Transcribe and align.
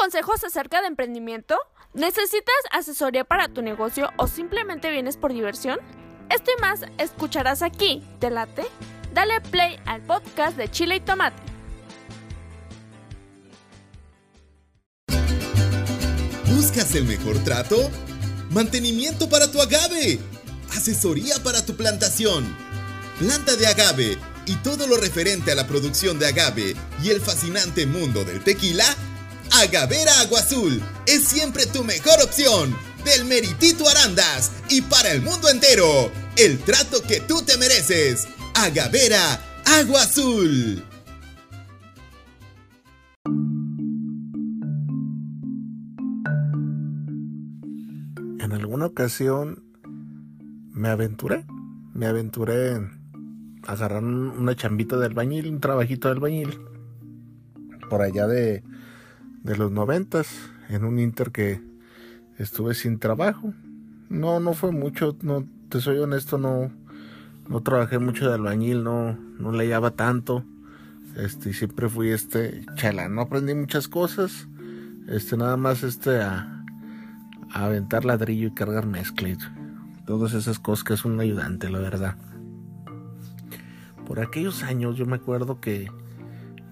consejos 0.00 0.42
acerca 0.44 0.80
de 0.80 0.86
emprendimiento? 0.86 1.58
¿Necesitas 1.92 2.54
asesoría 2.70 3.24
para 3.24 3.48
tu 3.48 3.60
negocio 3.60 4.08
o 4.16 4.28
simplemente 4.28 4.90
vienes 4.90 5.18
por 5.18 5.30
diversión? 5.30 5.78
Esto 6.30 6.50
y 6.56 6.60
más 6.62 6.80
escucharás 6.96 7.60
aquí, 7.60 8.02
¿te 8.18 8.30
late? 8.30 8.64
Dale 9.12 9.42
play 9.42 9.78
al 9.84 10.00
podcast 10.00 10.56
de 10.56 10.70
Chile 10.70 10.96
y 10.96 11.00
Tomate. 11.00 11.36
¿Buscas 16.46 16.94
el 16.94 17.04
mejor 17.04 17.36
trato? 17.44 17.76
Mantenimiento 18.50 19.28
para 19.28 19.50
tu 19.50 19.60
agave. 19.60 20.18
Asesoría 20.74 21.34
para 21.44 21.66
tu 21.66 21.76
plantación. 21.76 22.56
Planta 23.18 23.54
de 23.54 23.66
agave 23.66 24.18
y 24.46 24.54
todo 24.56 24.86
lo 24.86 24.96
referente 24.96 25.52
a 25.52 25.54
la 25.54 25.66
producción 25.66 26.18
de 26.18 26.28
agave 26.28 26.74
y 27.02 27.10
el 27.10 27.20
fascinante 27.20 27.84
mundo 27.84 28.24
del 28.24 28.42
tequila. 28.42 28.86
Agavera 29.52 30.20
Agua 30.20 30.40
Azul 30.40 30.80
es 31.06 31.24
siempre 31.24 31.66
tu 31.66 31.82
mejor 31.84 32.22
opción. 32.22 32.74
Del 33.04 33.24
Meritito 33.24 33.88
Arandas 33.88 34.52
y 34.68 34.82
para 34.82 35.10
el 35.10 35.22
mundo 35.22 35.48
entero. 35.48 36.10
El 36.36 36.58
trato 36.58 37.02
que 37.02 37.20
tú 37.20 37.42
te 37.42 37.56
mereces. 37.56 38.28
Agavera 38.54 39.40
Agua 39.64 40.02
Azul. 40.02 40.84
En 48.40 48.52
alguna 48.52 48.86
ocasión 48.86 49.64
me 50.72 50.88
aventuré, 50.88 51.44
me 51.92 52.06
aventuré 52.06 52.76
a 53.66 53.72
agarrar 53.72 54.04
una 54.04 54.54
chambita 54.54 54.96
de 54.96 55.06
albañil, 55.06 55.48
un 55.48 55.60
trabajito 55.60 56.08
de 56.08 56.14
albañil, 56.14 56.58
por 57.88 58.02
allá 58.02 58.26
de, 58.26 58.62
de 59.42 59.56
los 59.56 59.70
noventas, 59.72 60.28
en 60.68 60.84
un 60.84 60.98
inter 60.98 61.30
que 61.30 61.60
estuve 62.38 62.74
sin 62.74 62.98
trabajo. 62.98 63.52
No, 64.08 64.40
no 64.40 64.54
fue 64.54 64.72
mucho, 64.72 65.16
no, 65.22 65.46
te 65.68 65.80
soy 65.80 65.98
honesto, 65.98 66.38
no, 66.38 66.70
no 67.48 67.62
trabajé 67.62 67.98
mucho 67.98 68.28
de 68.28 68.34
albañil, 68.34 68.84
no, 68.84 69.14
no 69.38 69.92
tanto. 69.92 70.44
Este, 71.16 71.50
y 71.50 71.52
siempre 71.52 71.88
fui 71.88 72.10
este 72.10 72.64
chala, 72.76 73.08
no 73.08 73.22
aprendí 73.22 73.54
muchas 73.54 73.88
cosas. 73.88 74.48
Este, 75.08 75.36
nada 75.36 75.56
más 75.56 75.82
este 75.82 76.20
a, 76.20 76.64
a 77.52 77.64
aventar 77.64 78.04
ladrillo 78.04 78.48
y 78.48 78.54
cargar 78.54 78.86
mezcla. 78.86 79.28
Todas 80.06 80.34
esas 80.34 80.58
cosas 80.58 80.84
que 80.84 80.94
es 80.94 81.04
un 81.04 81.18
ayudante, 81.20 81.68
la 81.70 81.78
verdad. 81.78 82.16
Por 84.06 84.20
aquellos 84.20 84.62
años 84.62 84.96
yo 84.96 85.06
me 85.06 85.16
acuerdo 85.16 85.60
que 85.60 85.90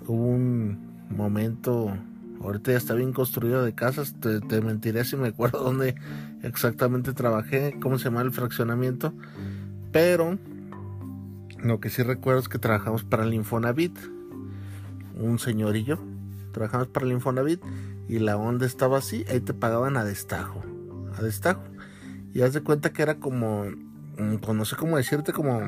hubo 0.07 0.27
un 0.27 1.07
momento, 1.11 1.97
ahorita 2.43 2.73
ya 2.73 2.79
está 2.79 2.95
bien 2.95 3.13
construido 3.13 3.63
de 3.63 3.75
casas, 3.75 4.15
te, 4.21 4.61
mentiré 4.61 5.05
si 5.05 5.17
me 5.17 5.29
acuerdo 5.29 5.59
dónde 5.65 5.95
exactamente 6.43 7.13
trabajé, 7.13 7.77
cómo 7.81 7.99
se 7.99 8.05
llama 8.05 8.23
el 8.23 8.33
fraccionamiento, 8.33 9.13
pero 9.93 10.39
lo 11.63 11.81
que 11.81 11.91
sí 11.91 12.03
recuerdo 12.03 12.41
es 12.41 12.49
que 12.49 12.59
trabajamos 12.59 13.05
para 13.05 13.25
el 13.25 13.35
Infonavit, 13.35 13.99
un 15.17 15.39
señor 15.39 15.77
y 15.77 15.85
yo, 15.85 15.99
trabajamos 16.53 16.89
para 16.89 17.07
el 17.07 17.13
Infonavit 17.13 17.61
y 18.09 18.19
la 18.21 18.37
onda 18.37 18.67
estaba 18.67 18.99
así, 18.99 19.25
ahí 19.29 19.41
te 19.41 19.55
pagaban 19.55 19.97
a 19.97 20.05
destajo, 20.05 20.63
a 21.17 21.23
destajo. 21.23 21.63
Y 22.33 22.43
haz 22.43 22.53
de 22.53 22.63
cuenta 22.63 22.93
que 22.93 23.03
era 23.03 23.17
como, 23.17 23.65
mm, 24.19 24.37
pues 24.41 24.57
no 24.57 24.65
sé 24.65 24.77
cómo 24.77 24.97
decirte, 24.97 25.33
como 25.33 25.61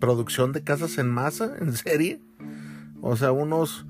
producción 0.00 0.52
de 0.52 0.62
casas 0.64 0.98
en 0.98 1.08
masa, 1.08 1.54
en 1.60 1.74
serie. 1.74 2.20
O 3.00 3.16
sea, 3.16 3.32
unos, 3.32 3.86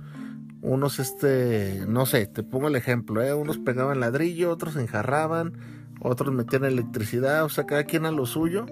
unos, 0.62 0.98
este, 0.98 1.84
no 1.88 2.06
sé, 2.06 2.26
te 2.26 2.42
pongo 2.42 2.68
el 2.68 2.76
ejemplo, 2.76 3.22
¿eh? 3.22 3.32
unos 3.34 3.58
pegaban 3.58 4.00
ladrillo, 4.00 4.50
otros 4.50 4.76
enjarraban, 4.76 5.52
otros 6.00 6.32
metían 6.34 6.64
electricidad, 6.64 7.44
o 7.44 7.48
sea, 7.48 7.64
cada 7.66 7.84
quien 7.84 8.06
a 8.06 8.10
lo 8.10 8.26
suyo. 8.26 8.66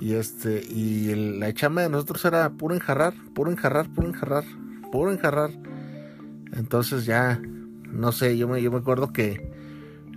Y 0.00 0.14
este, 0.14 0.62
y 0.68 1.10
el- 1.10 1.40
la 1.40 1.52
chamba 1.54 1.82
de 1.82 1.88
nosotros 1.88 2.24
era 2.24 2.50
puro 2.50 2.74
enjarrar, 2.74 3.14
puro 3.34 3.50
enjarrar, 3.50 3.88
puro 3.92 4.08
enjarrar, 4.08 4.44
puro 4.90 5.12
enjarrar. 5.12 5.50
Entonces 6.52 7.06
ya, 7.06 7.40
no 7.90 8.12
sé, 8.12 8.36
yo 8.36 8.48
me, 8.48 8.60
yo 8.62 8.70
me 8.70 8.78
acuerdo 8.78 9.12
que 9.12 9.50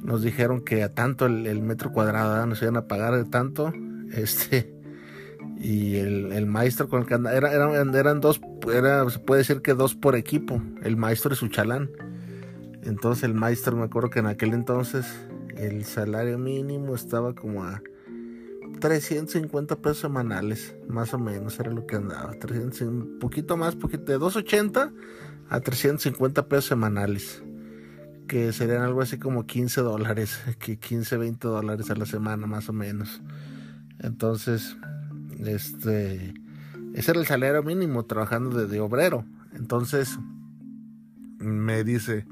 nos 0.01 0.21
dijeron 0.21 0.61
que 0.61 0.83
a 0.83 0.93
tanto 0.93 1.25
el, 1.25 1.61
metro 1.61 1.91
cuadrado 1.91 2.45
nos 2.45 2.61
iban 2.61 2.77
a 2.77 2.87
pagar 2.87 3.15
de 3.15 3.25
tanto. 3.25 3.73
Este, 4.07 4.73
y 5.59 5.95
el, 5.95 6.31
el 6.31 6.45
maestro 6.45 6.87
con 6.87 7.01
el 7.01 7.07
que 7.07 7.15
andaba, 7.15 7.35
era, 7.35 7.51
eran, 7.51 7.95
eran 7.95 8.21
dos, 8.21 8.39
era, 8.71 9.09
se 9.09 9.19
puede 9.19 9.39
decir 9.39 9.61
que 9.61 9.73
dos 9.73 9.95
por 9.95 10.15
equipo, 10.15 10.61
el 10.83 10.97
maestro 10.97 11.33
y 11.33 11.35
su 11.35 11.47
chalán. 11.47 11.89
Entonces 12.83 13.23
el 13.23 13.33
maestro, 13.33 13.75
me 13.75 13.83
acuerdo 13.83 14.09
que 14.09 14.19
en 14.19 14.27
aquel 14.27 14.53
entonces 14.53 15.05
el 15.57 15.83
salario 15.85 16.37
mínimo 16.37 16.95
estaba 16.95 17.33
como 17.33 17.63
a 17.63 17.81
350 18.79 19.77
pesos 19.77 19.99
semanales, 19.99 20.75
más 20.87 21.13
o 21.13 21.19
menos, 21.19 21.59
era 21.59 21.71
lo 21.71 21.85
que 21.87 21.95
andaba. 21.95 22.33
300, 22.33 22.81
un 22.81 23.19
poquito 23.19 23.57
más, 23.57 23.75
poquito, 23.75 24.11
de 24.11 24.17
280 24.19 24.91
a 25.49 25.59
350 25.59 26.47
pesos 26.47 26.65
semanales, 26.65 27.43
que 28.27 28.53
serían 28.53 28.83
algo 28.83 29.01
así 29.01 29.17
como 29.17 29.45
15 29.45 29.81
dólares, 29.81 30.39
que 30.59 30.77
15, 30.77 31.17
20 31.17 31.47
dólares 31.47 31.89
a 31.89 31.95
la 31.95 32.05
semana, 32.05 32.45
más 32.45 32.69
o 32.69 32.73
menos. 32.73 33.21
Entonces, 33.99 34.77
este, 35.45 36.33
ese 36.93 37.11
era 37.11 37.19
el 37.19 37.25
salario 37.25 37.63
mínimo 37.63 38.05
trabajando 38.05 38.65
de, 38.67 38.79
obrero. 38.79 39.25
Entonces, 39.53 40.17
me 41.39 41.83
dice, 41.83 42.25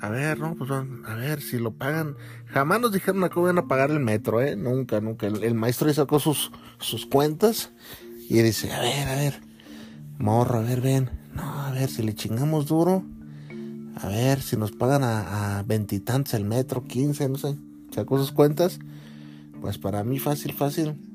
a 0.00 0.08
ver, 0.08 0.38
no, 0.38 0.54
pues 0.54 0.70
a 0.70 1.14
ver 1.14 1.40
si 1.40 1.58
lo 1.58 1.74
pagan. 1.74 2.16
Jamás 2.46 2.80
nos 2.80 2.92
dijeron 2.92 3.24
a 3.24 3.30
cómo 3.30 3.46
iban 3.46 3.58
a 3.58 3.68
pagar 3.68 3.90
el 3.90 4.00
metro, 4.00 4.40
¿eh? 4.40 4.56
Nunca, 4.56 5.00
nunca. 5.00 5.26
El, 5.26 5.42
el 5.42 5.54
maestro 5.54 5.92
sacó 5.92 6.18
sus, 6.20 6.50
sus 6.78 7.06
cuentas 7.06 7.72
y 8.28 8.40
dice, 8.42 8.72
a 8.72 8.80
ver, 8.80 9.08
a 9.08 9.16
ver, 9.16 9.40
morro, 10.18 10.58
a 10.58 10.62
ver, 10.62 10.80
ven. 10.80 11.10
No, 11.34 11.42
a 11.42 11.70
ver, 11.72 11.88
si 11.88 12.02
le 12.02 12.14
chingamos 12.14 12.66
duro, 12.66 13.04
a 13.96 14.08
ver 14.08 14.40
si 14.40 14.56
nos 14.56 14.72
pagan 14.72 15.02
a 15.04 15.62
veintitantos 15.66 16.34
el 16.34 16.44
metro, 16.44 16.84
quince, 16.84 17.28
no 17.28 17.38
sé. 17.38 17.56
Sacó 17.90 18.18
sus 18.18 18.32
cuentas. 18.32 18.78
Pues 19.60 19.78
para 19.78 20.04
mí 20.04 20.18
fácil, 20.18 20.52
fácil. 20.52 21.07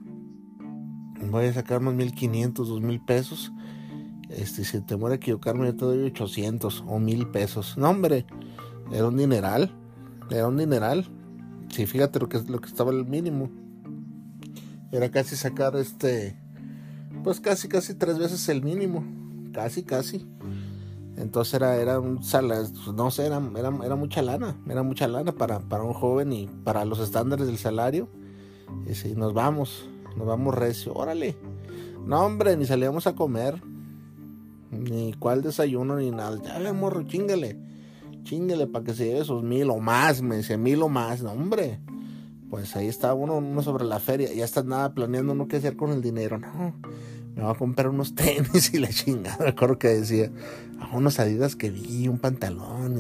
Voy 1.29 1.45
a 1.45 1.53
sacar 1.53 1.81
unos 1.81 1.94
mil 1.94 2.13
quinientos, 2.13 2.69
dos 2.69 2.81
mil 2.81 3.00
pesos. 3.01 3.51
Este, 4.29 4.63
si 4.63 4.81
te 4.81 4.95
muere 4.95 5.17
equivocarme, 5.17 5.66
yo 5.67 5.75
te 5.75 5.85
doy 5.85 6.03
800 6.06 6.84
o 6.88 7.00
mil 7.00 7.28
pesos. 7.28 7.78
No, 7.78 7.89
hombre, 7.89 8.25
era 8.91 9.07
un 9.07 9.17
dineral. 9.17 9.72
Era 10.29 10.47
un 10.47 10.57
dineral. 10.57 11.07
Sí, 11.69 11.85
fíjate 11.85 12.19
lo 12.19 12.29
que, 12.29 12.39
lo 12.41 12.59
que 12.59 12.67
estaba 12.67 12.91
el 12.91 13.06
mínimo. 13.06 13.50
Era 14.91 15.09
casi 15.09 15.35
sacar 15.35 15.75
este. 15.75 16.35
Pues 17.23 17.40
casi, 17.40 17.67
casi 17.67 17.94
tres 17.95 18.17
veces 18.17 18.47
el 18.50 18.63
mínimo. 18.63 19.03
Casi, 19.53 19.84
casi. 19.84 20.28
Entonces 21.16 21.53
era, 21.53 21.75
era 21.78 22.00
un 22.00 22.23
salario, 22.23 22.67
no 22.95 23.11
sé, 23.11 23.28
era, 23.28 23.41
era, 23.55 23.72
era 23.84 23.95
mucha 23.95 24.22
lana. 24.22 24.57
Era 24.67 24.84
mucha 24.84 25.07
lana 25.07 25.31
para, 25.31 25.59
para 25.59 25.84
un 25.84 25.94
joven 25.94 26.34
y 26.34 26.47
para 26.63 26.85
los 26.85 27.00
estándares 27.00 27.47
del 27.47 27.57
salario. 27.57 28.09
Y 28.88 28.95
sí, 28.95 29.13
nos 29.16 29.34
vamos, 29.34 29.88
nos 30.18 30.28
vamos 30.28 30.56
recio. 30.56 30.94
Órale. 30.94 31.35
No, 32.06 32.25
hombre, 32.25 32.57
ni 32.57 32.66
salíamos 32.66 33.07
a 33.07 33.16
comer. 33.16 33.62
Ni 34.72 35.13
cuál 35.13 35.41
desayuno, 35.41 35.97
ni 35.97 36.12
nada. 36.12 36.41
Ya 36.44 36.59
le 36.59 36.74
morro, 36.74 37.03
chingale. 37.03 37.57
Chingale 38.23 38.68
para 38.68 38.85
que 38.85 38.94
se 38.94 39.06
lleve 39.06 39.23
sus 39.25 39.44
mil 39.44 39.69
o 39.69 39.78
más. 39.79 40.22
Me 40.22 40.38
decía 40.38 40.57
mil 40.57 40.81
o 40.81 40.90
más. 40.90 41.22
No, 41.22 41.31
hombre. 41.31 41.79
Pues 42.50 42.75
ahí 42.75 42.88
está 42.88 43.13
uno, 43.13 43.38
uno 43.38 43.62
sobre 43.62 43.85
la 43.85 44.00
feria. 44.00 44.34
Ya 44.34 44.46
está 44.46 44.63
nada 44.63 44.94
planeando 44.94 45.34
uno 45.34 45.47
qué 45.47 45.57
hacer 45.57 45.75
con 45.75 45.91
el 45.91 46.02
dinero. 46.02 46.38
No. 46.40 46.75
Me 47.35 47.41
va 47.44 47.52
a 47.52 47.56
comprar 47.56 47.90
unos 47.90 48.16
tenis 48.16 48.73
y 48.73 48.79
la 48.79 48.90
chingada. 48.90 49.38
Me 49.40 49.50
acuerdo 49.50 49.78
que 49.79 49.88
decía. 49.90 50.31
"Ah, 50.79 50.90
unos 50.94 51.19
adidas 51.19 51.56
que 51.56 51.69
vi, 51.72 52.07
un 52.07 52.19
pantalón. 52.19 53.00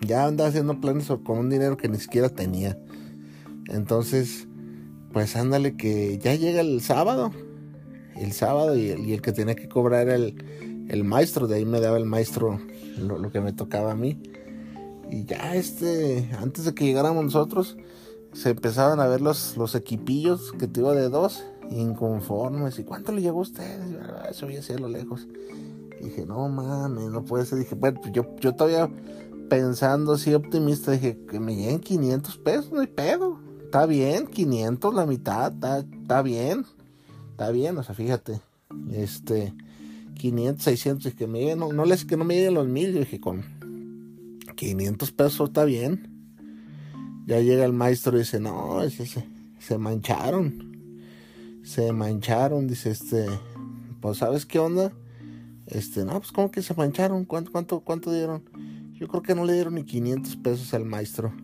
Y 0.00 0.06
ya 0.06 0.26
andaba 0.26 0.48
haciendo 0.50 0.80
planes 0.80 1.08
con 1.24 1.38
un 1.38 1.50
dinero 1.50 1.76
que 1.76 1.88
ni 1.88 1.98
siquiera 1.98 2.28
tenía. 2.28 2.78
Entonces, 3.68 4.46
pues 5.14 5.36
ándale 5.36 5.76
que 5.76 6.18
ya 6.18 6.34
llega 6.34 6.60
el 6.60 6.80
sábado. 6.82 7.30
El 8.16 8.32
sábado 8.32 8.76
y 8.76 8.90
el, 8.90 9.22
que 9.22 9.32
tenía 9.32 9.54
que 9.54 9.68
cobrar 9.68 10.08
el, 10.08 10.86
el 10.88 11.04
maestro. 11.04 11.46
De 11.46 11.56
ahí 11.56 11.64
me 11.64 11.80
daba 11.80 11.96
el 11.96 12.04
maestro 12.04 12.60
lo, 12.98 13.30
que 13.30 13.40
me 13.40 13.52
tocaba 13.52 13.92
a 13.92 13.94
mí. 13.94 14.20
Y 15.10 15.24
ya 15.24 15.54
este, 15.54 16.28
antes 16.38 16.64
de 16.64 16.74
que 16.74 16.84
llegáramos 16.84 17.24
nosotros, 17.24 17.76
se 18.32 18.50
empezaban 18.50 18.98
a 18.98 19.06
ver 19.06 19.20
los, 19.20 19.56
los 19.56 19.76
equipillos 19.76 20.52
que 20.58 20.66
te 20.66 20.80
iba 20.80 20.92
de 20.92 21.08
dos, 21.08 21.44
inconformes. 21.70 22.78
¿Y 22.80 22.84
cuánto 22.84 23.12
le 23.12 23.22
llegó 23.22 23.38
a 23.38 23.42
ustedes? 23.42 23.90
Y, 23.90 23.96
ah, 23.96 24.26
Eso 24.28 24.46
voy 24.46 24.56
a 24.56 24.78
lo 24.78 24.88
lejos. 24.88 25.28
Dije, 26.02 26.26
no 26.26 26.48
mames, 26.48 27.08
no 27.10 27.24
puede 27.24 27.46
ser. 27.46 27.60
Dije, 27.60 27.76
bueno, 27.76 28.00
pues 28.00 28.12
yo, 28.12 28.26
yo 28.40 28.52
todavía 28.54 28.90
pensando 29.48 30.14
así 30.14 30.34
optimista, 30.34 30.90
dije, 30.90 31.18
que 31.30 31.38
me 31.38 31.54
lleguen 31.54 31.78
500 31.78 32.36
pesos, 32.38 32.72
no 32.72 32.80
hay 32.80 32.88
pedo. 32.88 33.43
Está 33.74 33.86
bien, 33.86 34.28
500, 34.28 34.94
la 34.94 35.04
mitad, 35.04 35.52
está, 35.52 36.22
bien. 36.22 36.64
Está 37.32 37.50
bien, 37.50 37.76
o 37.76 37.82
sea, 37.82 37.92
fíjate. 37.92 38.40
Este, 38.92 39.52
500, 40.14 40.62
600, 40.62 41.12
y 41.12 41.16
que 41.16 41.26
me 41.26 41.40
lleguen, 41.40 41.58
no, 41.58 41.84
les 41.84 42.04
que 42.04 42.16
no 42.16 42.24
me 42.24 42.36
lleguen 42.36 42.54
los 42.54 42.68
mil. 42.68 42.92
Yo 42.92 43.00
dije, 43.00 43.18
con, 43.18 43.42
500 44.54 45.10
pesos 45.10 45.48
está 45.48 45.64
bien. 45.64 46.08
Ya 47.26 47.40
llega 47.40 47.64
el 47.64 47.72
maestro 47.72 48.14
y 48.14 48.20
dice, 48.20 48.38
no, 48.38 48.78
se, 48.90 49.06
se 49.58 49.78
mancharon. 49.78 50.78
Se 51.64 51.92
mancharon, 51.92 52.68
dice 52.68 52.92
este, 52.92 53.26
pues 54.00 54.18
sabes 54.18 54.46
qué 54.46 54.60
onda. 54.60 54.92
Este, 55.66 56.04
no, 56.04 56.12
pues 56.20 56.30
como 56.30 56.52
que 56.52 56.62
se 56.62 56.74
mancharon, 56.74 57.24
¿cuánto, 57.24 57.50
cuánto, 57.50 57.80
cuánto 57.80 58.12
dieron? 58.12 58.44
Yo 58.92 59.08
creo 59.08 59.22
que 59.22 59.34
no 59.34 59.44
le 59.44 59.54
dieron 59.54 59.74
ni 59.74 59.82
500 59.82 60.36
pesos 60.36 60.74
al 60.74 60.84
maestro. 60.84 61.34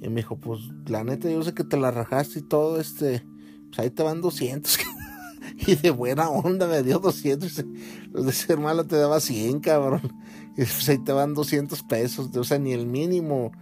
Y 0.00 0.08
me 0.08 0.16
dijo, 0.16 0.38
pues 0.38 0.60
la 0.86 1.04
neta, 1.04 1.30
yo 1.30 1.42
sé 1.42 1.54
que 1.54 1.64
te 1.64 1.76
la 1.76 1.90
rajaste 1.90 2.40
y 2.40 2.42
todo, 2.42 2.80
este, 2.80 3.24
pues 3.68 3.78
ahí 3.78 3.90
te 3.90 4.02
van 4.02 4.20
200. 4.20 4.78
y 5.66 5.74
de 5.76 5.90
buena 5.90 6.28
onda 6.28 6.66
me 6.66 6.82
dio 6.82 6.98
200. 6.98 7.64
Los 8.12 8.26
de 8.26 8.32
ser 8.32 8.58
malo 8.58 8.84
te 8.84 8.96
daba 8.96 9.20
100, 9.20 9.60
cabrón. 9.60 10.02
Y 10.58 10.62
pues 10.62 10.88
ahí 10.88 10.98
te 10.98 11.12
van 11.12 11.34
200 11.34 11.82
pesos. 11.82 12.34
O 12.34 12.44
sea, 12.44 12.58
ni 12.58 12.72
el 12.72 12.86
mínimo 12.86 13.52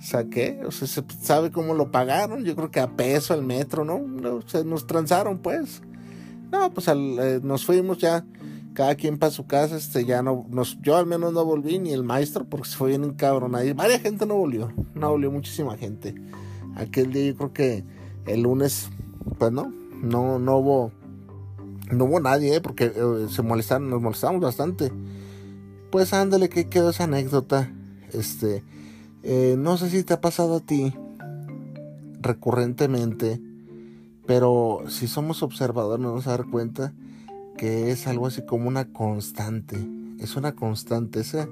saqué. 0.00 0.60
O 0.66 0.70
sea, 0.70 0.88
se 0.88 1.04
sabe 1.20 1.50
cómo 1.50 1.74
lo 1.74 1.90
pagaron. 1.90 2.44
Yo 2.44 2.56
creo 2.56 2.70
que 2.70 2.80
a 2.80 2.96
peso 2.96 3.34
al 3.34 3.44
metro, 3.44 3.84
¿no? 3.84 3.96
O 4.36 4.48
sea, 4.48 4.64
nos 4.64 4.86
transaron, 4.86 5.38
pues. 5.38 5.82
No, 6.50 6.72
pues 6.72 6.88
eh, 6.88 7.40
nos 7.42 7.64
fuimos 7.64 7.98
ya. 7.98 8.24
Cada 8.78 8.94
quien 8.94 9.18
para 9.18 9.32
su 9.32 9.44
casa, 9.44 9.76
este 9.76 10.04
ya 10.04 10.22
no, 10.22 10.46
nos, 10.50 10.80
yo 10.82 10.96
al 10.96 11.04
menos 11.04 11.32
no 11.32 11.44
volví, 11.44 11.80
ni 11.80 11.92
el 11.92 12.04
maestro, 12.04 12.44
porque 12.44 12.68
se 12.68 12.76
fue 12.76 12.90
bien 12.90 13.02
encabronado. 13.02 13.64
Y 13.64 13.72
varias 13.72 14.02
gente 14.02 14.24
no 14.24 14.36
volvió, 14.36 14.72
no 14.94 15.10
volvió 15.10 15.32
muchísima 15.32 15.76
gente. 15.76 16.14
Aquel 16.76 17.12
día 17.12 17.24
yo 17.24 17.34
creo 17.34 17.52
que 17.52 17.84
el 18.26 18.42
lunes, 18.42 18.88
pues 19.36 19.50
no, 19.50 19.72
no, 20.00 20.38
no 20.38 20.58
hubo 20.58 20.92
no 21.90 22.04
hubo 22.04 22.20
nadie, 22.20 22.54
¿eh? 22.54 22.60
porque 22.60 22.84
eh, 22.84 23.26
se 23.28 23.42
molestaron, 23.42 23.90
nos 23.90 24.00
molestamos 24.00 24.40
bastante. 24.40 24.92
Pues 25.90 26.12
ándale, 26.12 26.48
que 26.48 26.68
quedó 26.68 26.90
esa 26.90 27.02
anécdota. 27.02 27.72
Este, 28.12 28.62
eh, 29.24 29.56
no 29.58 29.76
sé 29.76 29.90
si 29.90 30.04
te 30.04 30.14
ha 30.14 30.20
pasado 30.20 30.54
a 30.54 30.60
ti 30.60 30.94
recurrentemente, 32.20 33.42
pero 34.24 34.84
si 34.86 35.08
somos 35.08 35.42
observadores 35.42 36.00
nos 36.00 36.12
vamos 36.12 36.26
a 36.28 36.30
dar 36.30 36.46
cuenta 36.46 36.92
que 37.58 37.90
es 37.90 38.06
algo 38.06 38.26
así 38.26 38.40
como 38.46 38.68
una 38.68 38.90
constante. 38.90 39.76
Es 40.18 40.36
una 40.36 40.52
constante 40.54 41.20
esa, 41.20 41.46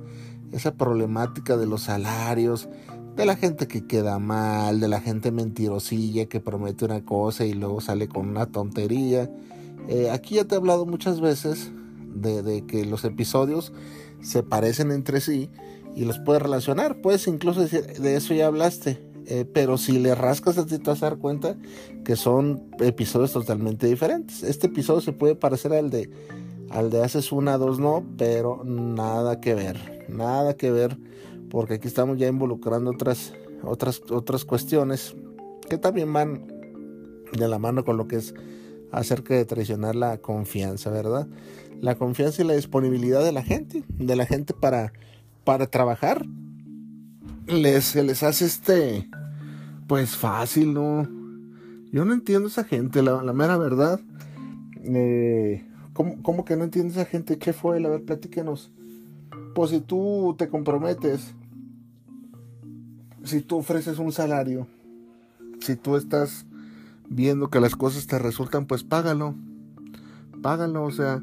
esa 0.52 0.74
problemática 0.74 1.58
de 1.58 1.66
los 1.66 1.82
salarios, 1.82 2.70
de 3.14 3.26
la 3.26 3.36
gente 3.36 3.68
que 3.68 3.86
queda 3.86 4.18
mal, 4.18 4.80
de 4.80 4.88
la 4.88 5.02
gente 5.02 5.30
mentirosilla 5.30 6.26
que 6.26 6.40
promete 6.40 6.86
una 6.86 7.04
cosa 7.04 7.44
y 7.44 7.52
luego 7.52 7.82
sale 7.82 8.08
con 8.08 8.28
una 8.28 8.46
tontería 8.46 9.30
eh, 9.88 10.10
aquí 10.10 10.36
ya 10.36 10.44
te 10.44 10.54
he 10.54 10.58
hablado 10.58 10.84
muchas 10.84 11.20
veces 11.20 11.70
de, 12.14 12.64
que 12.66 12.84
los 12.84 13.04
episodios 13.04 13.72
se 14.20 14.42
parecen 14.42 14.90
entre 14.90 15.20
sí 15.20 15.50
y 15.94 16.04
los 16.04 16.18
puedes 16.18 16.42
relacionar. 16.42 17.00
Puedes 17.00 17.26
incluso 17.26 17.60
decir, 17.60 17.84
de 17.84 18.16
eso 18.16 18.34
ya 18.34 18.46
hablaste. 18.46 19.02
Eh, 19.28 19.44
pero 19.52 19.76
si 19.76 19.98
le 19.98 20.14
rascas 20.14 20.56
a 20.56 20.66
ti 20.66 20.78
te 20.78 20.90
vas 20.90 21.02
a 21.02 21.10
dar 21.10 21.18
cuenta 21.18 21.56
que 22.04 22.14
son 22.14 22.62
episodios 22.78 23.32
totalmente 23.32 23.86
diferentes. 23.86 24.42
Este 24.42 24.68
episodio 24.68 25.00
se 25.00 25.12
puede 25.12 25.34
parecer 25.34 25.72
al 25.72 25.90
de 25.90 26.10
al 26.70 26.90
de 26.90 27.02
haces 27.02 27.32
una, 27.32 27.58
dos 27.58 27.78
no, 27.78 28.04
pero 28.16 28.62
nada 28.64 29.40
que 29.40 29.54
ver, 29.54 30.06
nada 30.08 30.56
que 30.56 30.70
ver, 30.70 30.96
porque 31.50 31.74
aquí 31.74 31.86
estamos 31.88 32.18
ya 32.18 32.26
involucrando 32.26 32.90
otras 32.90 33.34
otras 33.62 34.02
otras 34.10 34.44
cuestiones 34.44 35.14
que 35.68 35.78
también 35.78 36.12
van 36.12 36.46
de 37.32 37.48
la 37.48 37.58
mano 37.58 37.84
con 37.84 37.96
lo 37.96 38.06
que 38.06 38.16
es 38.16 38.34
acerca 38.92 39.34
de 39.34 39.44
traicionar 39.44 39.96
la 39.96 40.18
confianza, 40.18 40.90
¿verdad? 40.90 41.26
La 41.80 41.96
confianza 41.96 42.42
y 42.42 42.46
la 42.46 42.54
disponibilidad 42.54 43.22
de 43.22 43.32
la 43.32 43.42
gente, 43.42 43.84
de 43.88 44.16
la 44.16 44.26
gente 44.26 44.54
para, 44.54 44.92
para 45.44 45.66
trabajar. 45.66 46.24
Les, 47.46 47.84
se 47.84 48.02
les 48.02 48.22
hace 48.22 48.44
este, 48.44 49.08
pues 49.86 50.16
fácil, 50.16 50.74
¿no? 50.74 51.08
Yo 51.92 52.04
no 52.04 52.12
entiendo 52.12 52.48
esa 52.48 52.64
gente, 52.64 53.02
la, 53.02 53.20
mera 53.32 53.56
verdad. 53.56 54.00
Eh, 54.82 55.64
¿cómo, 55.92 56.44
que 56.44 56.56
no 56.56 56.64
entiendo 56.64 56.92
esa 56.92 57.04
gente? 57.04 57.38
¿Qué 57.38 57.52
fue? 57.52 57.84
A 57.84 57.88
ver, 57.88 58.04
platíquenos. 58.04 58.72
Pues 59.54 59.70
si 59.70 59.80
tú 59.80 60.34
te 60.36 60.48
comprometes, 60.48 61.34
si 63.24 63.40
tú 63.40 63.58
ofreces 63.58 63.98
un 63.98 64.12
salario, 64.12 64.66
si 65.60 65.76
tú 65.76 65.96
estás 65.96 66.46
viendo 67.08 67.48
que 67.48 67.60
las 67.60 67.76
cosas 67.76 68.06
te 68.06 68.18
resultan, 68.18 68.66
pues 68.66 68.82
págalo. 68.82 69.34
Págalo, 70.42 70.84
o 70.84 70.90
sea, 70.90 71.22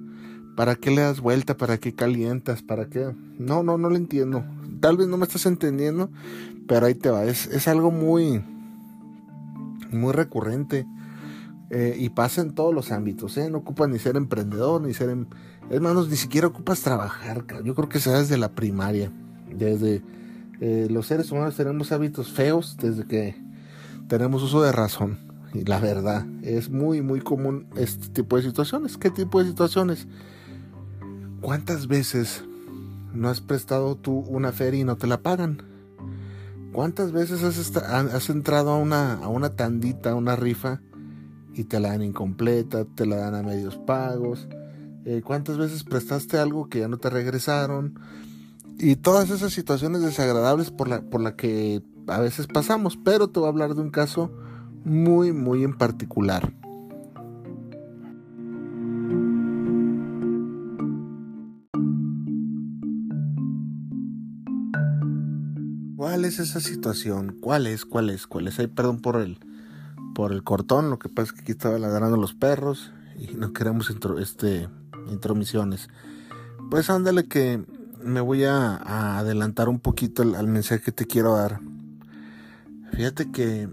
¿para 0.55 0.75
qué 0.75 0.89
le 0.89 1.01
das 1.01 1.19
vuelta? 1.19 1.57
¿Para 1.57 1.77
qué 1.77 1.93
calientas? 1.93 2.63
¿Para 2.63 2.87
qué? 2.87 3.13
No, 3.37 3.61
no, 3.61 3.77
no 3.77 3.89
lo 3.89 3.95
entiendo. 3.95 4.43
Tal 4.83 4.97
vez 4.97 5.07
no 5.07 5.15
me 5.15 5.23
estás 5.23 5.45
entendiendo, 5.45 6.11
pero 6.67 6.87
ahí 6.87 6.93
te 6.93 7.09
va. 7.09 7.23
Es, 7.23 7.47
es 7.47 7.69
algo 7.69 7.89
muy, 7.89 8.43
muy 9.93 10.11
recurrente. 10.11 10.85
Eh, 11.69 11.95
y 11.97 12.09
pasa 12.09 12.41
en 12.41 12.53
todos 12.53 12.75
los 12.75 12.91
ámbitos, 12.91 13.37
¿eh? 13.37 13.49
No 13.49 13.59
ocupas 13.59 13.87
ni 13.87 13.97
ser 13.97 14.17
emprendedor, 14.17 14.81
ni 14.81 14.93
ser... 14.93 15.09
Em... 15.09 15.25
Más, 15.79 16.09
ni 16.09 16.17
siquiera 16.17 16.47
ocupas 16.47 16.81
trabajar, 16.81 17.45
yo 17.63 17.75
creo 17.75 17.87
que 17.87 18.01
se 18.01 18.09
desde 18.09 18.37
la 18.37 18.51
primaria. 18.51 19.09
Desde... 19.55 20.01
Eh, 20.59 20.89
los 20.91 21.07
seres 21.07 21.31
humanos 21.31 21.55
tenemos 21.55 21.93
hábitos 21.93 22.33
feos 22.33 22.75
desde 22.75 23.05
que 23.05 23.41
tenemos 24.09 24.43
uso 24.43 24.61
de 24.61 24.73
razón. 24.73 25.17
Y 25.53 25.63
la 25.63 25.79
verdad, 25.79 26.25
es 26.41 26.69
muy, 26.69 27.01
muy 27.01 27.21
común 27.21 27.67
este 27.77 28.09
tipo 28.09 28.35
de 28.35 28.43
situaciones. 28.43 28.97
¿Qué 28.97 29.09
tipo 29.09 29.41
de 29.41 29.49
situaciones? 29.49 30.09
¿Cuántas 31.39 31.87
veces 31.87 32.43
no 33.13 33.29
has 33.29 33.41
prestado 33.41 33.95
tú 33.95 34.19
una 34.27 34.51
feria 34.51 34.81
y 34.81 34.83
no 34.83 34.97
te 34.97 35.07
la 35.07 35.21
pagan? 35.21 35.63
¿Cuántas 36.71 37.11
veces 37.11 37.43
has, 37.43 37.75
has 37.77 38.29
entrado 38.29 38.71
a 38.71 38.77
una, 38.77 39.13
a 39.13 39.27
una 39.27 39.55
tandita, 39.55 40.11
a 40.11 40.15
una 40.15 40.35
rifa 40.35 40.81
y 41.53 41.65
te 41.65 41.79
la 41.79 41.89
dan 41.89 42.01
incompleta, 42.01 42.85
te 42.85 43.05
la 43.05 43.17
dan 43.17 43.35
a 43.35 43.43
medios 43.43 43.77
pagos? 43.77 44.47
Eh, 45.05 45.21
¿Cuántas 45.23 45.57
veces 45.57 45.83
prestaste 45.83 46.39
algo 46.39 46.69
que 46.69 46.79
ya 46.79 46.87
no 46.87 46.97
te 46.97 47.09
regresaron? 47.09 47.99
Y 48.79 48.95
todas 48.95 49.29
esas 49.29 49.53
situaciones 49.53 50.01
desagradables 50.01 50.71
por 50.71 50.87
la, 50.87 51.01
por 51.01 51.21
la 51.21 51.35
que 51.35 51.83
a 52.07 52.19
veces 52.19 52.47
pasamos. 52.47 52.97
Pero 52.97 53.29
te 53.29 53.39
voy 53.39 53.47
a 53.47 53.51
hablar 53.51 53.75
de 53.75 53.81
un 53.81 53.91
caso 53.91 54.31
muy, 54.83 55.31
muy 55.31 55.63
en 55.63 55.77
particular. 55.77 56.53
Es 66.33 66.49
esa 66.49 66.59
situación? 66.59 67.37
¿Cuál 67.39 67.67
es? 67.67 67.85
¿Cuál 67.85 68.09
es? 68.09 68.25
¿Cuál 68.25 68.47
es? 68.47 68.59
Ay, 68.59 68.67
perdón 68.67 69.01
por 69.01 69.17
el, 69.17 69.37
por 70.15 70.31
el 70.31 70.43
cortón. 70.43 70.89
Lo 70.89 70.97
que 70.97 71.09
pasa 71.09 71.27
es 71.27 71.31
que 71.33 71.41
aquí 71.41 71.51
estaba 71.51 71.77
ladrando 71.77 72.17
los 72.17 72.33
perros 72.33 72.91
y 73.19 73.35
no 73.35 73.53
queremos 73.53 73.93
este, 74.19 74.67
intromisiones. 75.11 75.89
Pues 76.71 76.89
ándale 76.89 77.25
que 77.25 77.63
me 78.03 78.19
voy 78.19 78.45
a, 78.45 79.19
adelantar 79.19 79.69
un 79.69 79.79
poquito 79.79 80.23
al 80.23 80.47
mensaje 80.47 80.81
que 80.81 80.91
te 80.91 81.05
quiero 81.05 81.35
dar. 81.35 81.59
Fíjate 82.93 83.31
que 83.31 83.69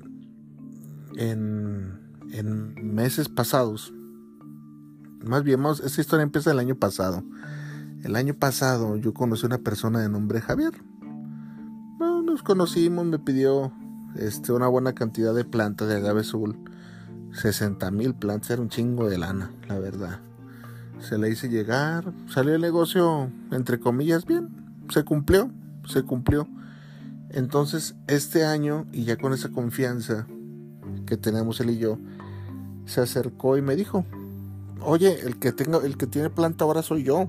en, 1.17 1.99
en 2.33 2.95
meses 2.95 3.29
pasados, 3.29 3.93
más 5.25 5.45
bien, 5.45 5.65
esta 5.83 6.01
historia 6.01 6.25
empieza 6.25 6.51
el 6.51 6.59
año 6.59 6.75
pasado. 6.75 7.25
El 8.05 8.17
año 8.17 8.35
pasado 8.35 8.97
yo 8.97 9.15
conocí 9.15 9.45
a 9.45 9.49
una 9.49 9.59
persona 9.59 10.01
de 10.01 10.09
nombre 10.09 10.41
Javier. 10.41 10.90
Nos 12.31 12.43
conocimos, 12.45 13.05
me 13.05 13.19
pidió 13.19 13.73
este, 14.15 14.53
una 14.53 14.69
buena 14.69 14.95
cantidad 14.95 15.35
de 15.35 15.45
plantas 15.45 15.89
de 15.89 15.97
agave 15.97 16.21
azul. 16.21 16.57
60 17.33 17.91
mil 17.91 18.15
plantas, 18.15 18.51
era 18.51 18.63
un 18.63 18.69
chingo 18.69 19.09
de 19.09 19.19
lana, 19.19 19.51
la 19.69 19.79
verdad. 19.79 20.21
Se 21.01 21.19
le 21.19 21.29
hice 21.29 21.49
llegar, 21.49 22.13
salió 22.29 22.55
el 22.55 22.61
negocio, 22.61 23.31
entre 23.51 23.81
comillas, 23.81 24.27
bien. 24.27 24.49
Se 24.91 25.05
cumplió, 25.05 25.51
se 25.89 26.03
cumplió. 26.03 26.47
Entonces, 27.31 27.97
este 28.07 28.45
año, 28.45 28.87
y 28.93 29.05
ya 29.05 29.17
con 29.17 29.33
esa 29.33 29.51
confianza, 29.51 30.27
que 31.07 31.17
tenemos 31.17 31.61
él 31.61 31.71
y 31.71 31.79
yo, 31.79 31.99
se 32.87 33.01
acercó 33.01 33.57
y 33.57 33.63
me 33.63 33.75
dijo, 33.75 34.05
oye, 34.83 35.21
el 35.27 35.39
que 35.39 35.53
tenga, 35.53 35.79
el 35.79 35.97
que 35.97 36.07
tiene 36.07 36.31
planta 36.31 36.65
ahora 36.65 36.83
soy 36.83 37.03
yo. 37.03 37.29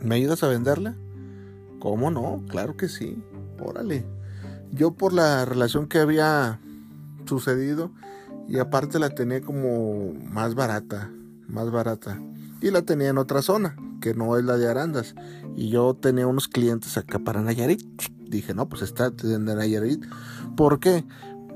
¿Me 0.00 0.16
ayudas 0.16 0.42
a 0.42 0.48
venderla? 0.48 0.96
¿Cómo 1.78 2.10
no? 2.10 2.42
Claro 2.48 2.76
que 2.76 2.88
sí. 2.88 3.22
Órale. 3.60 4.04
Yo 4.72 4.92
por 4.92 5.12
la 5.12 5.44
relación 5.44 5.86
que 5.86 5.98
había 5.98 6.60
sucedido 7.26 7.90
y 8.48 8.58
aparte 8.58 8.98
la 8.98 9.10
tenía 9.10 9.40
como 9.40 10.14
más 10.30 10.54
barata, 10.54 11.10
más 11.46 11.70
barata. 11.70 12.20
Y 12.60 12.70
la 12.70 12.82
tenía 12.82 13.08
en 13.08 13.18
otra 13.18 13.42
zona, 13.42 13.76
que 14.00 14.14
no 14.14 14.36
es 14.36 14.44
la 14.44 14.56
de 14.56 14.68
Arandas. 14.68 15.14
Y 15.56 15.70
yo 15.70 15.94
tenía 15.94 16.26
unos 16.26 16.48
clientes 16.48 16.96
acá 16.96 17.18
para 17.18 17.42
Nayarit. 17.42 17.82
Dije, 18.28 18.54
no, 18.54 18.68
pues 18.68 18.82
está 18.82 19.12
en 19.22 19.44
Nayarit. 19.44 20.04
¿Por 20.56 20.80
qué? 20.80 21.04